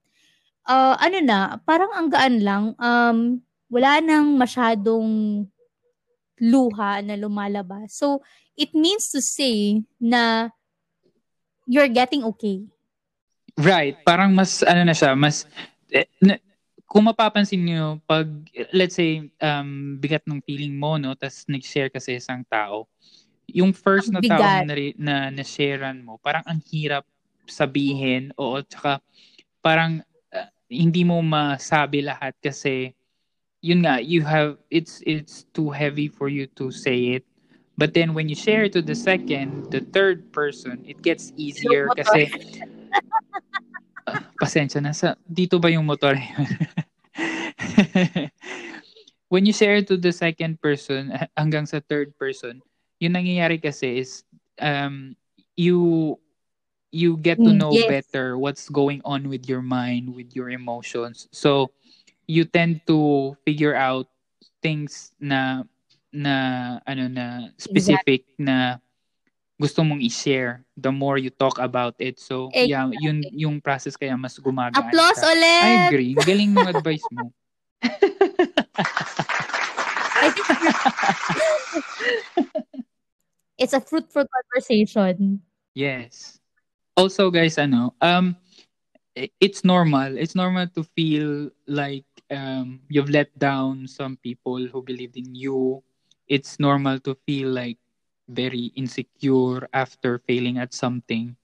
[0.69, 5.43] uh, ano na, parang ang gaan lang, um, wala nang masyadong
[6.37, 7.97] luha na lumalabas.
[7.97, 8.21] So,
[8.53, 10.53] it means to say na
[11.65, 12.63] you're getting okay.
[13.57, 13.97] Right.
[14.05, 15.49] Parang mas, ano na siya, mas,
[15.89, 16.37] eh, na,
[16.85, 18.29] kung mapapansin nyo, pag,
[18.71, 22.87] let's say, um, bigat ng feeling mo, no, tas nag-share kasi isang tao,
[23.47, 27.07] yung first na tao na, na, na sharean mo, parang ang hirap
[27.47, 28.99] sabihin, oo, tsaka
[29.63, 30.03] parang
[30.35, 32.91] uh, hindi mo masabi lahat kasi
[33.63, 37.25] yun nga, you have, it's, it's too heavy for you to say it.
[37.77, 41.87] But then when you share it to the second, the third person, it gets easier
[41.95, 42.29] kasi,
[44.05, 46.17] uh, pasensya na sa, dito ba yung motor
[49.29, 52.61] when you share it to the second person hanggang sa third person,
[52.99, 54.23] yung nangyayari kasi is
[54.61, 55.13] um
[55.57, 56.15] you
[56.91, 57.87] you get to mm, know yes.
[57.87, 61.27] better what's going on with your mind, with your emotions.
[61.31, 61.69] So
[62.25, 64.07] you tend to figure out
[64.63, 65.63] things na
[66.09, 68.45] na ano na specific exactly.
[68.45, 68.79] na
[69.57, 72.21] gusto mong i-share the more you talk about it.
[72.21, 72.69] So, exactly.
[72.69, 74.93] yeah, yun yung process kaya mas gumagaan.
[74.93, 75.33] Applause ka.
[75.33, 75.65] ulit!
[75.65, 76.13] I agree.
[76.13, 77.33] Galing ng advice mo.
[80.17, 80.45] I think
[83.57, 85.41] it's a fruitful conversation.
[85.73, 86.39] Yes.
[86.95, 88.35] Also, guys, ano, um,
[89.41, 90.17] it's normal.
[90.17, 95.83] It's normal to feel like um, you've let down some people who believed in you.
[96.27, 97.77] It's normal to feel like
[98.27, 101.35] very insecure after failing at something.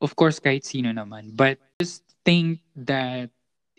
[0.00, 1.32] Of course, kahit sino naman.
[1.36, 3.30] But just think that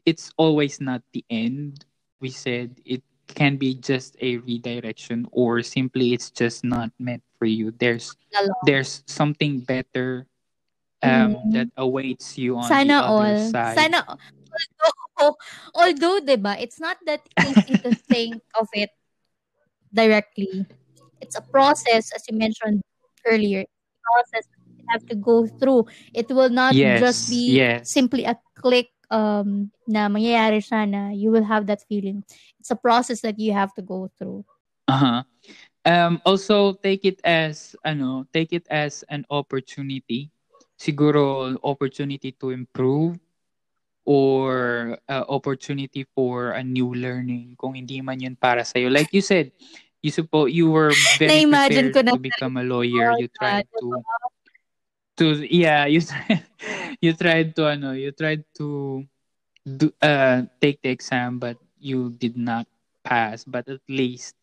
[0.05, 1.85] it's always not the end.
[2.21, 7.45] We said it can be just a redirection or simply it's just not meant for
[7.45, 7.71] you.
[7.77, 8.15] There's
[8.65, 10.25] there's something better
[11.03, 11.53] um, mm.
[11.53, 13.51] that awaits you on Sana the other all.
[13.51, 13.75] side.
[13.77, 14.17] Sana
[15.17, 15.37] although,
[15.75, 18.89] although, diba, it's not that easy to think of it
[19.93, 20.65] directly.
[21.21, 22.81] It's a process, as you mentioned
[23.25, 23.65] earlier.
[24.15, 25.85] Process you have to go through.
[26.13, 27.91] It will not yes, just be yes.
[27.91, 32.23] simply a click um na mangyayari siya na you will have that feeling.
[32.59, 34.43] It's a process that you have to go through.
[34.87, 35.23] Uh-huh.
[35.87, 40.31] Um also take it as ano, take it as an opportunity.
[40.77, 43.17] Siguro opportunity to improve
[44.07, 48.87] or uh, opportunity for a new learning kung hindi man yun para sa iyo.
[48.87, 49.51] Like you said,
[49.99, 53.19] you suppose you were very prepared ko na to become a lawyer.
[53.19, 53.99] You tried to
[55.17, 56.01] to yeah, you
[57.03, 59.03] you tried to ano, you tried to
[59.65, 62.65] do, uh take the exam but you did not
[63.03, 63.43] pass.
[63.43, 64.37] But at least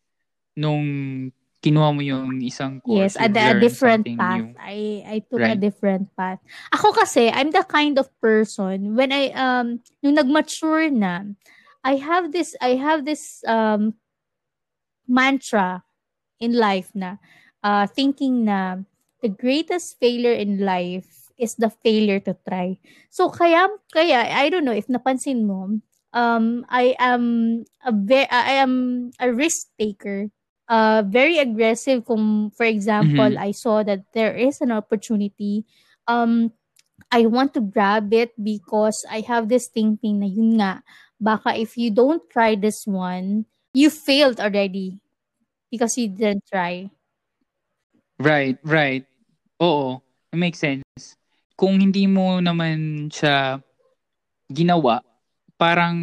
[0.55, 1.31] nung
[1.65, 3.17] kinuha mo yung isang course.
[3.17, 4.45] Yes, a, a different path.
[4.45, 4.53] New.
[4.61, 5.57] I I took right?
[5.57, 6.37] a different path.
[6.69, 11.25] Ako kasi, I'm the kind of person when I um nung nag-mature na,
[11.81, 13.97] I have this I have this um
[15.09, 15.81] mantra
[16.41, 17.17] in life na
[17.65, 18.85] uh thinking na
[19.25, 22.77] the greatest failure in life is the failure to try.
[23.09, 25.81] So kaya kaya I don't know if napansin mo
[26.13, 30.29] um I am a ve- I am a risk taker
[30.69, 33.41] uh, very aggressive kung for example mm-hmm.
[33.41, 35.65] I saw that there is an opportunity
[36.05, 36.53] um
[37.09, 40.85] I want to grab it because I have this thinking na yun nga
[41.17, 45.01] baka if you don't try this one you failed already
[45.71, 46.93] because you didn't try
[48.19, 49.05] Right, right.
[49.61, 50.03] Oo,
[50.33, 51.15] it makes sense.
[51.55, 53.63] Kung hindi mo naman siya
[54.51, 54.99] ginawa,
[55.55, 55.95] parang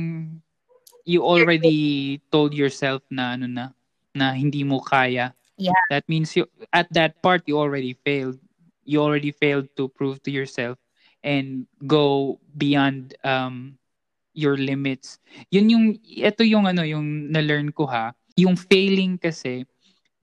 [1.05, 3.76] you already told yourself na ano na
[4.16, 5.36] na hindi mo kaya.
[5.61, 5.76] Yeah.
[5.92, 8.40] That means you at that part you already failed.
[8.88, 10.80] You already failed to prove to yourself
[11.22, 13.76] and go beyond um
[14.32, 15.20] your limits.
[15.53, 18.16] Yun yung ito yung ano yung na-learn ko ha.
[18.40, 19.68] Yung failing kasi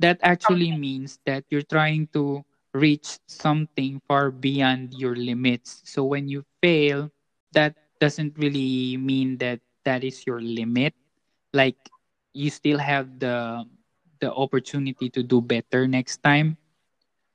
[0.01, 2.41] that actually means that you're trying to
[2.73, 5.81] reach something far beyond your limits.
[5.85, 7.11] So when you fail,
[7.53, 10.93] that doesn't really mean that that is your limit.
[11.53, 11.77] Like
[12.33, 13.65] you still have the
[14.19, 16.57] the opportunity to do better next time.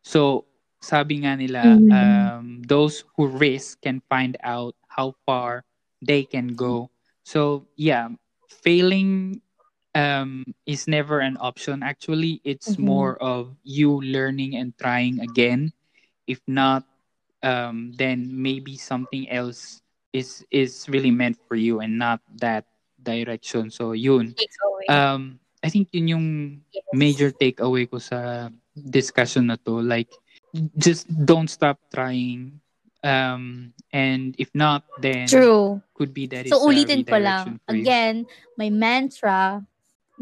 [0.03, 0.47] So
[0.81, 1.91] sabi nga nila, Mhm.
[1.91, 5.65] um, those who risk can find out how far
[6.03, 6.91] they can go.
[7.25, 8.09] So yeah,
[8.49, 9.41] failing
[9.95, 11.83] um, is never an option.
[11.83, 12.85] Actually, it's Mhm.
[12.85, 15.73] more of you learning and trying again.
[16.27, 16.85] If not,
[17.43, 19.83] um, then maybe something else
[20.13, 22.65] is is really meant for you and not that
[23.03, 23.71] direction.
[23.71, 24.35] So yun.
[24.89, 26.29] Um, I think yun yung
[26.73, 26.85] Yes.
[26.93, 29.81] major takeaway ko sa discussion na to.
[29.81, 30.09] Like,
[30.77, 32.61] just don't stop trying.
[33.03, 35.83] Um, and if not, then True.
[35.95, 37.61] could be that So it's a ulitin ko lang.
[37.69, 38.27] Again,
[38.57, 39.67] my mantra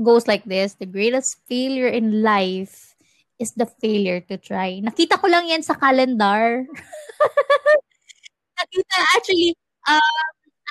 [0.01, 0.74] goes like this.
[0.74, 2.95] The greatest failure in life
[3.38, 4.80] is the failure to try.
[4.80, 6.62] Nakita ko lang yan sa calendar.
[8.59, 9.59] Nakita actually,
[9.90, 10.16] um,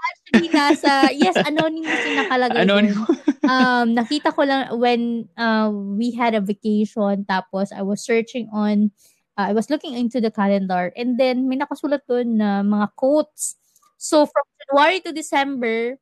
[0.07, 2.61] actually nasa, yes, anonymous yung nakalagay.
[2.63, 3.19] Anonymous.
[3.51, 8.91] um, nakita ko lang when uh, we had a vacation, tapos I was searching on,
[9.37, 13.59] uh, I was looking into the calendar, and then may nakasulat doon na mga quotes.
[14.01, 15.99] So, from January to December,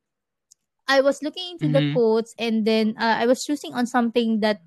[0.90, 1.94] I was looking into the Mhm.
[1.94, 4.58] quotes, and then uh, I was choosing on something that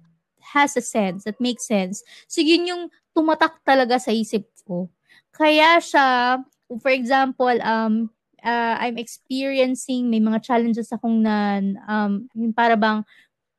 [0.56, 2.00] has a sense, that makes sense.
[2.32, 4.88] So, yun yung tumatak talaga sa isip ko.
[5.36, 6.40] Kaya siya,
[6.80, 8.08] for example, um,
[8.40, 11.60] uh, I'm experiencing, may mga challenges akong na,
[11.90, 13.04] um, yung para bang,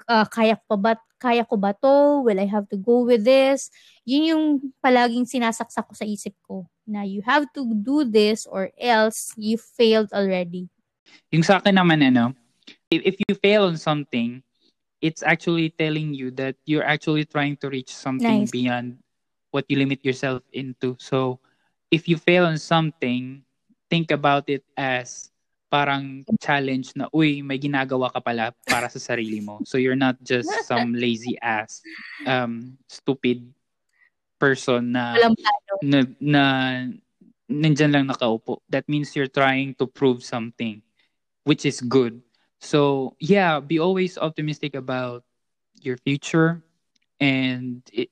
[0.08, 2.20] uh, kaya ko ba, kaya ko ba to?
[2.20, 3.72] Will I have to go with this?
[4.04, 4.44] Yun yung
[4.84, 6.68] palaging sinasaksak ko sa isip ko.
[6.84, 10.68] Na you have to do this or else you failed already.
[11.32, 12.36] Yung sa akin naman, ano,
[12.90, 14.42] if, if you fail on something,
[15.00, 18.50] it's actually telling you that you're actually trying to reach something Nice.
[18.50, 18.98] beyond
[19.50, 20.96] what you limit yourself into.
[20.98, 21.40] So,
[21.90, 23.44] if you fail on something,
[23.90, 25.30] think about it as
[25.70, 29.60] parang challenge na, uy, may ginagawa ka pala para sa sarili mo.
[29.64, 31.82] So, you're not just some lazy ass,
[32.26, 33.44] um, stupid
[34.40, 35.16] person na
[35.82, 36.44] na, na
[37.48, 38.64] nandyan lang nakaupo.
[38.68, 40.80] That means you're trying to prove something,
[41.44, 42.24] which is good.
[42.64, 45.22] So, yeah, be always optimistic about
[45.84, 46.64] your future.
[47.20, 48.08] And it,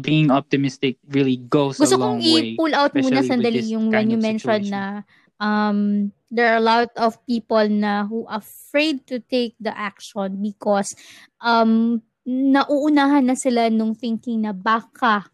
[0.00, 2.56] being optimistic really goes Gusto a long kong way.
[2.56, 5.04] i-pull out muna sandali yung when you mentioned na
[5.36, 10.40] um, there are a lot of people na who are afraid to take the action
[10.40, 10.96] because
[11.44, 15.28] um, nauunahan na sila nung thinking na baka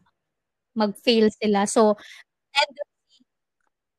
[0.74, 1.66] mag-fail sila.
[1.70, 1.94] So,
[2.50, 3.18] tendency,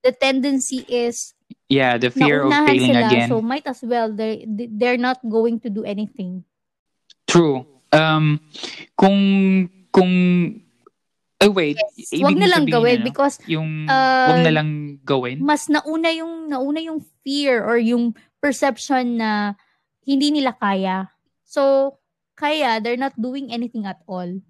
[0.04, 1.36] the tendency is
[1.70, 3.06] Yeah, the fear of failing sila.
[3.06, 3.30] again.
[3.30, 6.44] So, might as well, they, they're not going to do anything.
[7.30, 7.62] True.
[7.94, 8.42] Um,
[8.98, 10.12] kung, kung,
[11.40, 12.26] oh wait, Yes.
[12.26, 14.70] Wag na lang gawin ano, because yung, uh, wag na lang
[15.06, 15.38] gawin?
[15.46, 19.54] mas nauna yung nauna yung fear or yung perception na
[20.10, 21.14] hindi nila kaya.
[21.46, 21.94] So,
[22.34, 24.42] kaya they're not doing anything at all.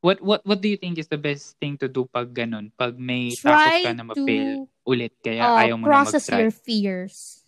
[0.00, 2.72] What what what do you think is the best thing to do pag ganun?
[2.72, 6.26] Pag may Try takot ka na ma-fail to ulit kaya uh, ayaw mo na process
[6.26, 6.38] mag-try.
[6.42, 7.46] your fears.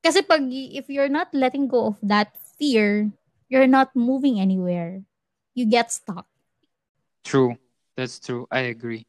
[0.00, 3.12] Kasi pag if you're not letting go of that fear,
[3.52, 5.04] you're not moving anywhere.
[5.52, 6.24] You get stuck.
[7.22, 7.60] True.
[7.94, 8.48] That's true.
[8.48, 9.04] I agree.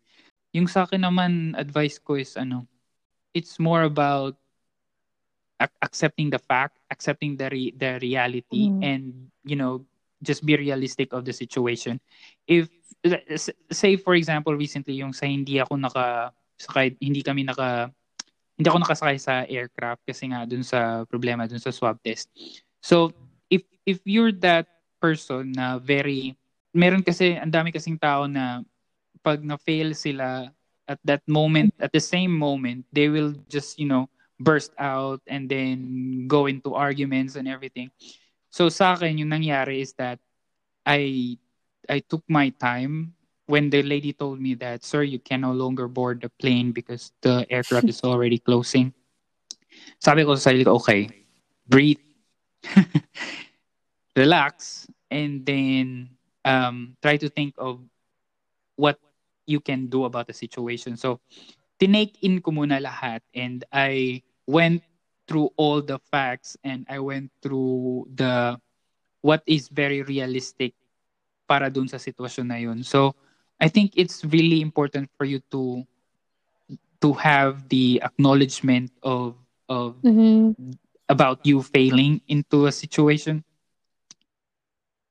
[0.51, 2.67] Yung sa akin naman advice ko is ano,
[3.33, 4.35] it's more about
[5.57, 8.83] ac- accepting the fact, accepting the re- the reality Mm.
[8.83, 9.03] and
[9.47, 9.87] you know,
[10.21, 11.97] just be realistic of the situation.
[12.45, 12.69] If
[13.71, 16.31] say for example recently yung sa hindi ako naka
[16.63, 17.91] sakay, hindi kami naka
[18.57, 22.29] hindi ako nakasakay sa aircraft kasi nga dun sa problema dun sa swab test.
[22.79, 23.11] So
[23.49, 24.69] if if you're that
[25.01, 26.37] person na very
[26.71, 28.61] meron kasi ang dami kasing tao na
[29.25, 30.47] pag na-fail sila
[30.85, 34.07] at that moment at the same moment they will just you know
[34.41, 35.79] burst out and then
[36.27, 37.89] go into arguments and everything.
[38.53, 40.21] So sa akin yung nangyari is that
[40.85, 41.33] I
[41.89, 45.87] I took my time when the lady told me that sir you can no longer
[45.87, 48.93] board the plane because the aircraft is already closing.
[49.99, 51.09] Sabi ko sa sarili ko okay,
[51.67, 51.99] breathe.
[54.15, 56.09] relax and then
[56.45, 57.81] um try to think of
[58.75, 58.97] what
[59.45, 60.95] you can do about the situation.
[60.97, 61.19] So,
[61.79, 64.83] tinake in ko muna lahat and I went
[65.27, 68.59] through all the facts and I went through the
[69.23, 70.75] what is very realistic
[71.47, 72.83] para dun sa sitwasyon na yun.
[72.83, 73.15] So,
[73.59, 75.85] I think it's really important for you to
[77.01, 79.35] to have the acknowledgement of
[79.69, 80.51] of Mm-hmm.
[81.09, 83.43] about you failing into a situation.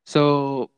[0.05, 0.71] So,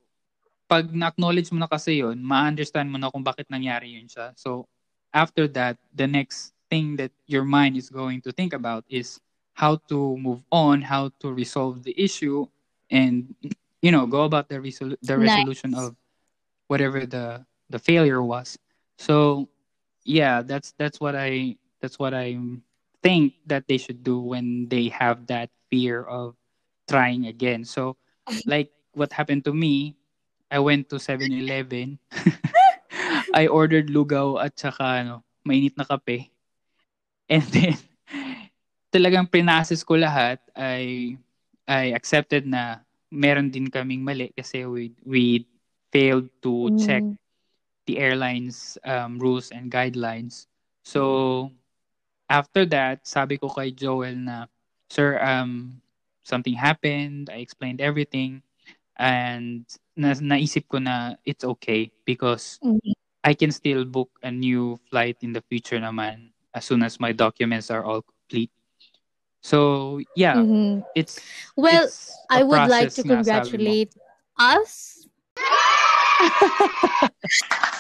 [0.69, 4.33] pag na-acknowledge mo na kasi yun, ma-understand mo na kung bakit nangyari yun siya.
[4.37, 4.67] So,
[5.13, 9.21] after that, the next thing that your mind is going to think about is
[9.55, 12.47] how to move on, how to resolve the issue,
[12.91, 13.35] and,
[13.81, 15.19] you know, go about the, resol- the Nice.
[15.19, 15.95] resolution of
[16.69, 17.45] whatever the,
[17.75, 18.55] the failure was.
[19.03, 19.51] So,
[20.07, 22.39] yeah, that's that's what I that's what I
[23.03, 26.39] think that they should do when they have that fear of
[26.87, 27.67] trying again.
[27.67, 27.99] So,
[28.47, 29.99] like what happened to me,
[30.55, 31.99] I went to 7-Eleven.
[33.35, 36.31] I ordered lugaw at saka ano, mainit na kape.
[37.27, 37.75] And then,
[38.95, 40.39] talagang pinasis ko lahat.
[40.55, 41.19] I,
[41.67, 45.51] I accepted na meron din kaming mali kasi we, we
[45.91, 47.24] failed to check Mm.
[47.87, 50.47] The airline's um, rules and guidelines.
[50.85, 51.53] So,
[52.29, 54.47] after that, sabi ko kay Joel na,
[54.91, 55.81] Sir, um,
[56.25, 57.31] something happened.
[57.31, 58.43] I explained everything.
[58.97, 59.67] And
[59.97, 62.93] na naisip ko na it's okay because Mhm.
[63.25, 67.13] I can still book a new flight in the future naman as soon as my
[67.13, 68.51] documents are all complete.
[69.43, 70.85] So, yeah, Mhm.
[70.95, 71.21] it's
[71.57, 73.75] Well, it's I would like to nga, sabi mo.
[73.75, 73.95] congratulate
[74.39, 75.07] us.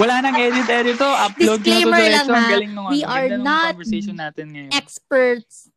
[0.00, 1.04] Wala nang edit-edit to.
[1.04, 2.42] Upload na to Disclaimer lang, ha.
[2.48, 4.72] galing nung, We ano, are not conversation natin ngayon.
[4.72, 5.68] experts.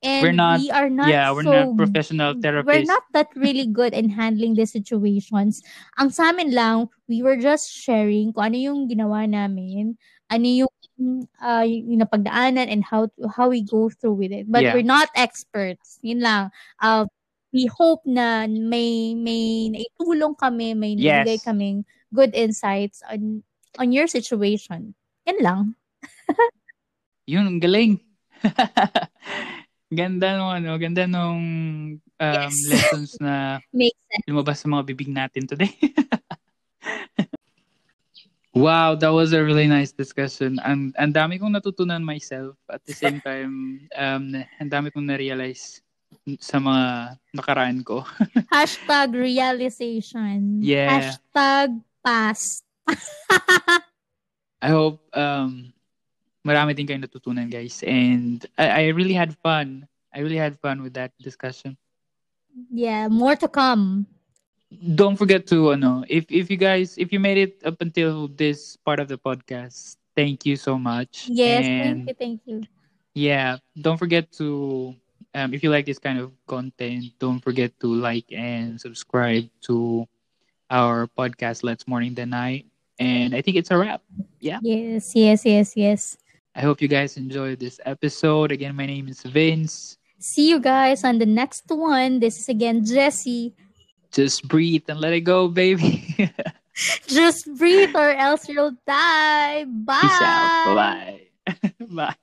[0.00, 2.72] And We're not- we are not yeah, we're so not professional therapists.
[2.72, 5.60] we're not that really good in handling these situations.
[6.00, 10.00] Ang sa amin lang, we were just sharing kung ano yung ginawa namin,
[10.32, 10.72] ano yung
[11.44, 14.48] uh, yung napagdaanan and how how we go through with it.
[14.48, 14.72] But Yeah.
[14.72, 16.00] we're not experts.
[16.00, 16.48] Yun lang.
[16.80, 17.04] Uh,
[17.52, 21.28] we hope na may may naitulong kami, may Yes.
[21.28, 23.44] nabigay kaming good insights on
[23.78, 24.96] on your situation.
[25.28, 25.62] Yan lang.
[27.30, 28.00] Yun, galing.
[29.90, 31.42] ganda nung ano, ganda nung
[31.98, 32.56] um, Yes.
[32.70, 33.58] lessons na
[34.30, 35.74] lumabas sa mga bibig natin today.
[38.54, 40.62] wow, that was a really nice discussion.
[40.62, 44.24] Ang, ang dami kong natutunan myself at the same time, um,
[44.62, 45.82] ang dami kong na-realize
[46.38, 48.02] sa mga nakaraan ko.
[48.50, 50.62] Hashtag realization.
[50.62, 50.90] Yeah.
[50.90, 52.66] Hashtag past.
[54.62, 55.72] I hope um,
[56.44, 57.82] marami din kayong natutunan, guys.
[57.84, 59.86] And I, I really had fun.
[60.12, 61.76] I really had fun with that discussion.
[62.70, 64.06] Yeah, more to come.
[64.94, 68.76] Don't forget to, ano, if, if you guys, if you made it up until this
[68.76, 71.30] part of the podcast, thank you so much.
[71.30, 72.66] Yes, and thank you, thank you.
[73.14, 74.94] yeah, don't forget to,
[75.34, 80.06] um, if you like this kind of content, don't forget to like and subscribe to
[80.70, 82.66] our podcast, Let's Morning the Night.
[83.00, 84.02] And I think it's a wrap.
[84.40, 84.60] Yeah.
[84.62, 86.16] Yes, yes, yes, yes.
[86.54, 88.52] I hope you guys enjoyed this episode.
[88.52, 89.96] Again, my name is Vince.
[90.18, 92.20] See you guys on the next one.
[92.20, 93.54] This is again Jesse.
[94.12, 96.12] Just breathe and let it go, baby.
[97.06, 99.64] Just breathe or else you'll die.
[99.64, 100.00] Bye.
[100.02, 100.74] Peace out.
[100.76, 101.72] Bye bye.
[101.88, 102.16] bye.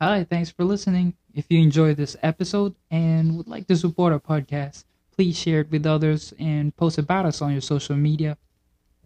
[0.00, 1.12] Hi, thanks for listening.
[1.34, 4.84] If you enjoyed this episode and would like to support our podcast,
[5.14, 8.38] please share it with others and post about us on your social media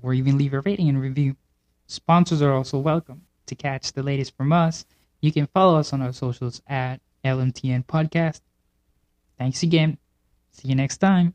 [0.03, 1.37] or even leave a rating and review.
[1.87, 3.23] Sponsors are also welcome.
[3.47, 4.85] To catch the latest from us,
[5.21, 8.41] you can follow us on our socials at LMTN Podcast.
[9.39, 9.99] Thanks again.
[10.53, 11.35] See you next time.